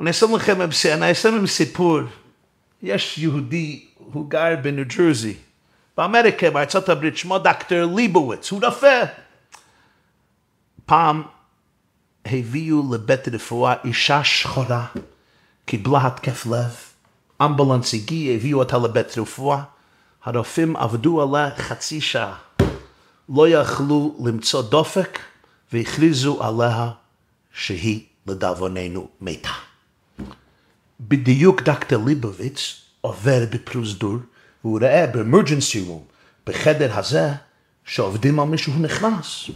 אני 0.00 0.08
אעשה 0.08 0.26
לכם, 0.34 0.60
אני 0.92 1.08
אעשה 1.08 1.30
לכם 1.30 1.46
סיפור. 1.46 2.00
יש 2.82 3.18
יהודי, 3.18 3.84
הוא 3.96 4.30
גר 4.30 4.56
בניו 4.62 4.84
ג'רזי, 4.96 5.34
באמריקה, 5.96 6.50
בארצות 6.50 6.88
הברית, 6.88 7.16
שמו 7.16 7.38
דוקטור 7.38 7.78
ליבוביץ, 7.96 8.50
הוא 8.50 8.64
רופא. 8.64 9.04
פעם 10.86 11.22
הביאו 12.26 12.94
לבית 12.94 13.28
רפואה 13.28 13.74
אישה 13.84 14.24
שחורה, 14.24 14.86
קיבלה 15.64 16.06
התקף 16.06 16.46
לב, 16.46 16.76
אמבולנס 17.42 17.94
הגיע, 17.94 18.34
הביאו 18.34 18.58
אותה 18.58 18.78
לבית 18.78 19.18
רפואה. 19.18 19.62
הרופאים 20.24 20.76
עבדו 20.76 21.22
עליה 21.22 21.56
חצי 21.56 22.00
שעה. 22.00 22.36
לא 23.28 23.48
יכלו 23.48 24.16
למצוא 24.24 24.62
דופק 24.62 25.18
והכריזו 25.72 26.42
עליה 26.42 26.90
שהיא 27.52 28.00
לדאבוננו 28.26 29.08
מתה. 29.20 29.50
בדיוק 31.00 31.62
דוקטור 31.62 32.04
ליבוביץ 32.06 32.80
עובר 33.00 33.44
בפרוזדור 33.50 34.16
והוא 34.64 34.80
ראה 34.82 35.06
ב 35.06 35.13
emergency 35.13 35.80
room, 35.80 36.04
בחדר 36.46 36.98
הזה, 36.98 37.32
שעובדים 37.84 38.40
על 38.40 38.46
מישהו 38.46 38.72
נכנס. 38.78 39.50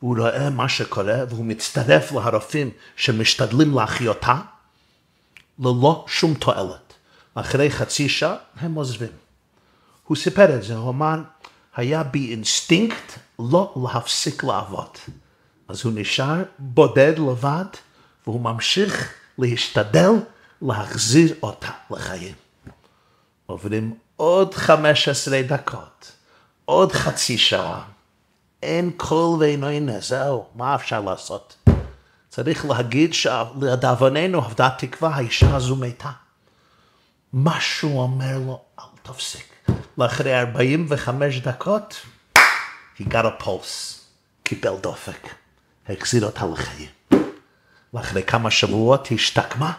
הוא 0.00 0.18
רואה 0.18 0.50
מה 0.50 0.68
שקורה 0.68 1.18
והוא 1.28 1.44
מצטרף 1.44 2.12
להרופאים 2.12 2.70
שמשתדלים 2.96 3.74
להחיותה 3.74 4.40
ללא 5.58 6.04
שום 6.08 6.34
תועלת. 6.34 6.92
אחרי 7.34 7.70
חצי 7.70 8.08
שעה 8.08 8.36
הם 8.56 8.74
עוזבים. 8.74 9.23
הוא 10.04 10.16
סיפר 10.16 10.56
את 10.56 10.62
זה, 10.62 10.76
הוא 10.76 10.90
אמר, 10.90 11.18
היה 11.76 12.02
בי 12.02 12.30
אינסטינקט 12.30 13.18
לא 13.38 13.74
להפסיק 13.84 14.44
לעבוד. 14.44 14.98
אז 15.68 15.84
הוא 15.84 15.92
נשאר 15.96 16.42
בודד 16.58 17.12
לבד, 17.18 17.64
והוא 18.26 18.40
ממשיך 18.40 19.14
להשתדל 19.38 20.10
להחזיר 20.62 21.34
אותה 21.42 21.70
לחיים. 21.90 22.34
עוברים 23.46 23.94
עוד 24.16 24.54
15 24.54 25.42
דקות, 25.42 26.12
עוד 26.64 26.92
חצי 26.92 27.38
שעה, 27.38 27.84
אין 28.62 28.90
קול 28.96 29.38
ואינו 29.40 29.66
הנה, 29.66 30.00
זהו, 30.00 30.46
מה 30.54 30.74
אפשר 30.74 31.00
לעשות? 31.00 31.56
צריך 32.28 32.64
להגיד 32.64 33.14
שלדאבוננו 33.14 34.38
עבדה 34.38 34.70
תקווה, 34.78 35.14
האישה 35.14 35.56
הזו 35.56 35.76
מתה. 35.76 36.10
משהו 37.32 38.00
אומר 38.00 38.38
לו, 38.38 38.60
אל 38.78 38.84
תפסיק. 39.02 39.53
לאחרי 39.98 40.40
45 40.40 41.40
דקות, 41.40 42.06
he 42.98 43.02
got 43.02 43.24
a 43.24 43.42
pulse, 43.42 44.00
קיבל 44.42 44.76
דופק, 44.80 45.28
החזיר 45.88 46.26
אותה 46.26 46.46
לחיים. 46.46 46.90
ואחרי 47.94 48.22
כמה 48.22 48.50
שבועות 48.50 49.06
היא 49.06 49.18
השתקמה, 49.18 49.72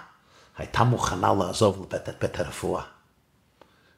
הייתה 0.58 0.84
מוכנה 0.84 1.34
לעזוב 1.40 1.84
לבית 1.84 2.10
בית 2.22 2.40
הרפואה. 2.40 2.84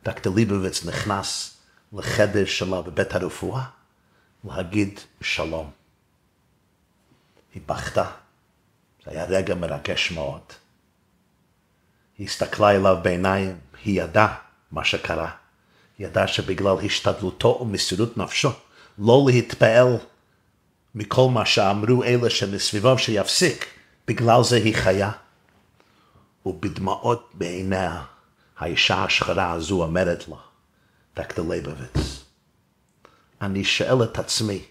דוקטור 0.03 0.35
ליבוביץ 0.35 0.85
נכנס 0.85 1.57
לחדר 1.93 2.45
שלה 2.45 2.81
בבית 2.81 3.15
הרפואה 3.15 3.63
להגיד 4.43 4.99
שלום. 5.21 5.71
היא 7.53 7.61
בכתה, 7.65 8.05
זה 9.05 9.11
היה 9.11 9.25
רגע 9.25 9.55
מרגש 9.55 10.11
מאוד. 10.11 10.41
היא 12.17 12.27
הסתכלה 12.27 12.71
אליו 12.71 12.97
בעיניים, 13.01 13.59
היא 13.83 14.01
ידעה 14.03 14.35
מה 14.71 14.85
שקרה. 14.85 15.31
ידע 15.99 16.27
שבגלל 16.27 16.75
השתדלותו 16.85 17.57
ומסירות 17.61 18.17
נפשו, 18.17 18.49
לא 18.99 19.23
להתפעל 19.27 19.97
מכל 20.95 21.29
מה 21.29 21.45
שאמרו 21.45 22.03
אלה 22.03 22.29
שמסביבו 22.29 22.97
שיפסיק, 22.97 23.65
בגלל 24.07 24.43
זה 24.43 24.55
היא 24.55 24.75
חיה. 24.75 25.11
ובדמעות 26.45 27.31
בעיניה, 27.33 28.03
האישה 28.57 29.03
השחרה 29.03 29.51
הזו 29.51 29.83
אומרת 29.83 30.27
לה, 30.27 30.35
דוקטור 31.15 31.53
ליבוביץ, 31.53 32.23
אני 33.41 33.63
שואל 33.63 34.03
את 34.03 34.19
עצמי, 34.19 34.61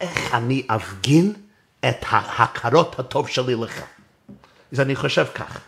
איך 0.00 0.34
אני 0.34 0.66
אפגין 0.66 1.32
את 1.80 1.96
ההכרות 2.08 2.98
הטוב 2.98 3.28
שלי 3.28 3.54
לך? 3.54 3.80
אז 4.72 4.80
אני 4.80 4.96
חושב 4.96 5.26
כך, 5.34 5.60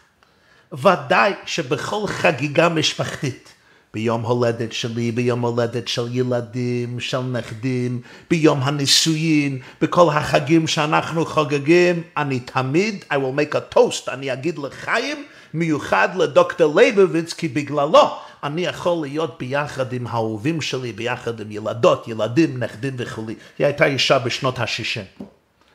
ודאי 0.72 1.34
שבכל 1.46 2.06
חגיגה 2.06 2.68
משפחתית, 2.68 3.52
ביום 3.94 4.22
הולדת 4.22 4.72
שלי, 4.72 5.12
ביום 5.12 5.40
הולדת 5.40 5.88
של 5.88 6.06
ילדים, 6.10 7.00
של 7.00 7.20
נכדים, 7.20 8.00
ביום 8.30 8.60
הנישואין, 8.62 9.58
בכל 9.80 10.08
החגים 10.10 10.66
שאנחנו 10.66 11.26
חוגגים, 11.26 12.02
אני 12.16 12.40
תמיד, 12.40 13.04
I 13.10 13.14
will 13.14 13.38
make 13.38 13.54
a 13.54 13.74
toast, 13.74 14.12
אני 14.12 14.32
אגיד 14.32 14.58
לחיים, 14.58 15.24
מיוחד 15.54 16.08
לדוקטור 16.16 16.80
ליבוביץ, 16.80 17.32
כי 17.32 17.48
בגללו 17.48 18.16
אני 18.42 18.64
יכול 18.66 19.02
להיות 19.02 19.38
ביחד 19.38 19.92
עם 19.92 20.06
האהובים 20.06 20.60
שלי, 20.60 20.92
ביחד 20.92 21.40
עם 21.40 21.50
ילדות, 21.50 22.08
ילדים, 22.08 22.62
נכדים 22.62 22.94
וכולי. 22.96 23.34
היא 23.58 23.66
הייתה 23.66 23.84
אישה 23.84 24.18
בשנות 24.18 24.58
ה-60. 24.58 25.24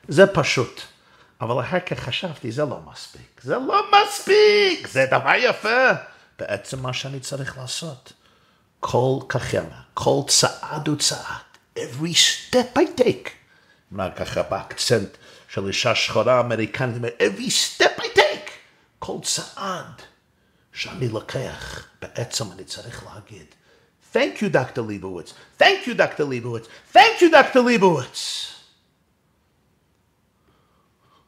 זה 0.08 0.28
פשוט. 0.28 0.82
אבל 1.42 1.60
אחר 1.60 1.80
כך 1.80 2.00
חשבתי, 2.00 2.52
זה 2.52 2.66
לא 2.66 2.80
מספיק. 2.92 3.42
זה 3.42 3.56
לא 3.56 3.82
מספיק! 3.92 4.88
זה 4.88 5.06
דבר 5.12 5.34
יפה. 5.38 5.92
בעצם 6.40 6.80
מה 6.80 6.94
שאני 6.94 7.20
צריך 7.20 7.58
לעשות. 7.58 8.14
כל 8.80 9.20
כחמה, 9.30 9.82
כל 9.94 10.22
צעד 10.28 10.90
וצעד, 10.90 11.48
every 11.78 12.14
step 12.14 12.78
I 12.78 13.00
take. 13.00 13.30
מה 13.92 14.12
ככה 14.12 14.44
באקצנט 14.44 15.10
של 15.50 15.68
אישה 15.68 15.96
שחורה 15.96 16.40
אמריקנית, 16.40 17.02
every 17.20 17.50
step 17.50 18.02
I 18.02 18.18
take. 18.18 18.50
כל 19.00 19.18
צעד 19.24 20.02
שאני 20.74 21.08
לוקח, 21.08 21.88
בעצם 22.02 22.52
אני 22.52 22.64
צריך 22.64 23.06
להגיד, 23.06 23.46
Thank 24.14 24.42
you, 24.42 24.50
Dr. 24.50 24.82
Leibowitz. 24.82 25.34
Thank 25.58 25.86
you, 25.86 25.94
Dr. 25.94 26.24
Leibowitz. 26.24 26.68
Thank 26.94 27.22
you, 27.22 27.30
Dr. 27.30 27.62
Leibowitz. 27.62 28.48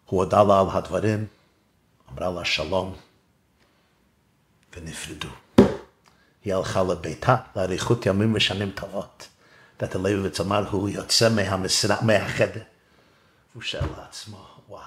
הוא 0.06 0.20
הודה 0.24 0.44
לה 0.44 0.60
על 0.60 0.66
הדברים, 0.72 1.28
אמרה 2.12 2.30
לה 2.30 2.46
שלום, 2.46 2.96
ונפרדו. 4.76 5.30
היא 6.46 6.54
הלכה 6.54 6.84
לביתה 6.84 7.36
לאריכות 7.56 8.06
ימים 8.06 8.34
ושנים 8.36 8.72
טובות. 8.72 9.28
דעת 9.80 9.96
ליבוביץ 9.96 10.40
אמר, 10.40 10.70
הוא 10.70 10.90
יוצא 10.90 11.30
מהמשרה, 11.30 11.96
מהחדר. 12.02 12.62
הוא 13.54 13.62
שאל 13.62 13.86
לעצמו, 13.98 14.48
וואו, 14.70 14.82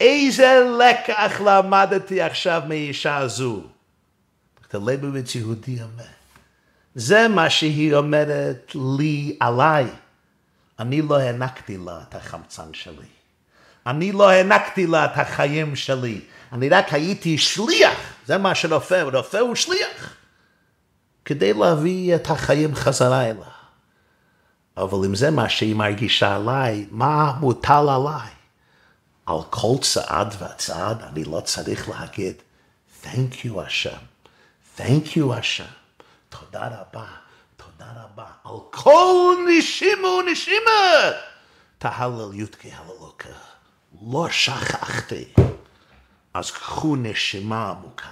איזה 0.00 0.60
לקח 0.78 1.40
למדתי 1.40 2.22
עכשיו 2.22 2.62
מאישה 2.68 3.16
הזו? 3.16 3.62
דעת 4.62 4.82
ליבוביץ 4.86 5.34
יהודי 5.34 5.82
אומר, 5.82 6.04
זה 6.94 7.28
מה 7.28 7.50
שהיא 7.50 7.94
אומרת 7.94 8.72
לי 8.74 9.36
עליי. 9.40 9.86
אני 10.78 11.02
לא 11.02 11.18
הענקתי 11.18 11.76
לה 11.76 12.02
את 12.08 12.14
החמצן 12.14 12.74
שלי. 12.74 13.06
אני 13.86 14.12
לא 14.12 14.30
הענקתי 14.30 14.86
לה 14.86 15.04
את 15.04 15.10
החיים 15.14 15.76
שלי. 15.76 16.20
אני 16.52 16.68
רק 16.68 16.92
הייתי 16.92 17.38
שליח. 17.38 17.98
זה 18.26 18.38
מה 18.38 18.54
שרופא, 18.54 19.02
רופא 19.12 19.36
הוא 19.36 19.54
שליח. 19.54 20.16
כדי 21.24 21.52
להביא 21.52 22.14
את 22.14 22.30
החיים 22.30 22.74
חזרה 22.74 23.24
אליה. 23.24 23.52
אבל 24.76 24.98
אם 25.06 25.14
זה 25.14 25.30
מה 25.30 25.48
שהיא 25.48 25.74
מרגישה 25.74 26.36
עליי, 26.36 26.86
מה 26.90 27.32
מוטל 27.40 27.88
עליי? 27.88 28.30
על 29.26 29.38
כל 29.50 29.74
צעד 29.80 30.34
וצעד 30.42 31.02
אני 31.02 31.24
לא 31.24 31.40
צריך 31.40 31.88
להגיד, 31.88 32.34
Thank 33.04 33.44
you 33.44 33.60
השם, 33.60 33.98
Thank 34.78 35.16
you 35.16 35.32
השם, 35.36 35.64
תודה 36.28 36.66
רבה, 36.66 37.06
תודה 37.56 37.92
רבה, 38.02 38.26
על 38.44 38.56
כל 38.70 39.36
נשימה 39.48 40.08
ונשימה. 40.08 41.10
תהלל 41.78 42.30
יודקי 42.32 42.70
הללוקה, 42.72 43.28
לא 44.02 44.28
שכחתי. 44.30 45.24
אז 46.34 46.50
קחו 46.50 46.96
נשימה 46.96 47.70
עמוקה. 47.70 48.08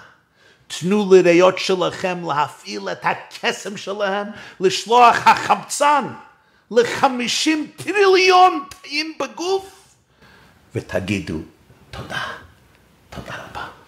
תנו 0.67 1.13
לריאות 1.13 1.59
שלכם 1.59 2.29
להפעיל 2.29 2.89
את 2.89 3.01
הקסם 3.03 3.77
שלהם, 3.77 4.27
לשלוח 4.61 5.27
החמצן 5.27 6.05
לחמישים 6.71 7.71
טריליון 7.77 8.65
תאים 8.83 9.15
בגוף, 9.21 9.95
ותגידו 10.75 11.39
תודה, 11.91 12.23
תודה 13.11 13.35
רבה. 13.35 13.80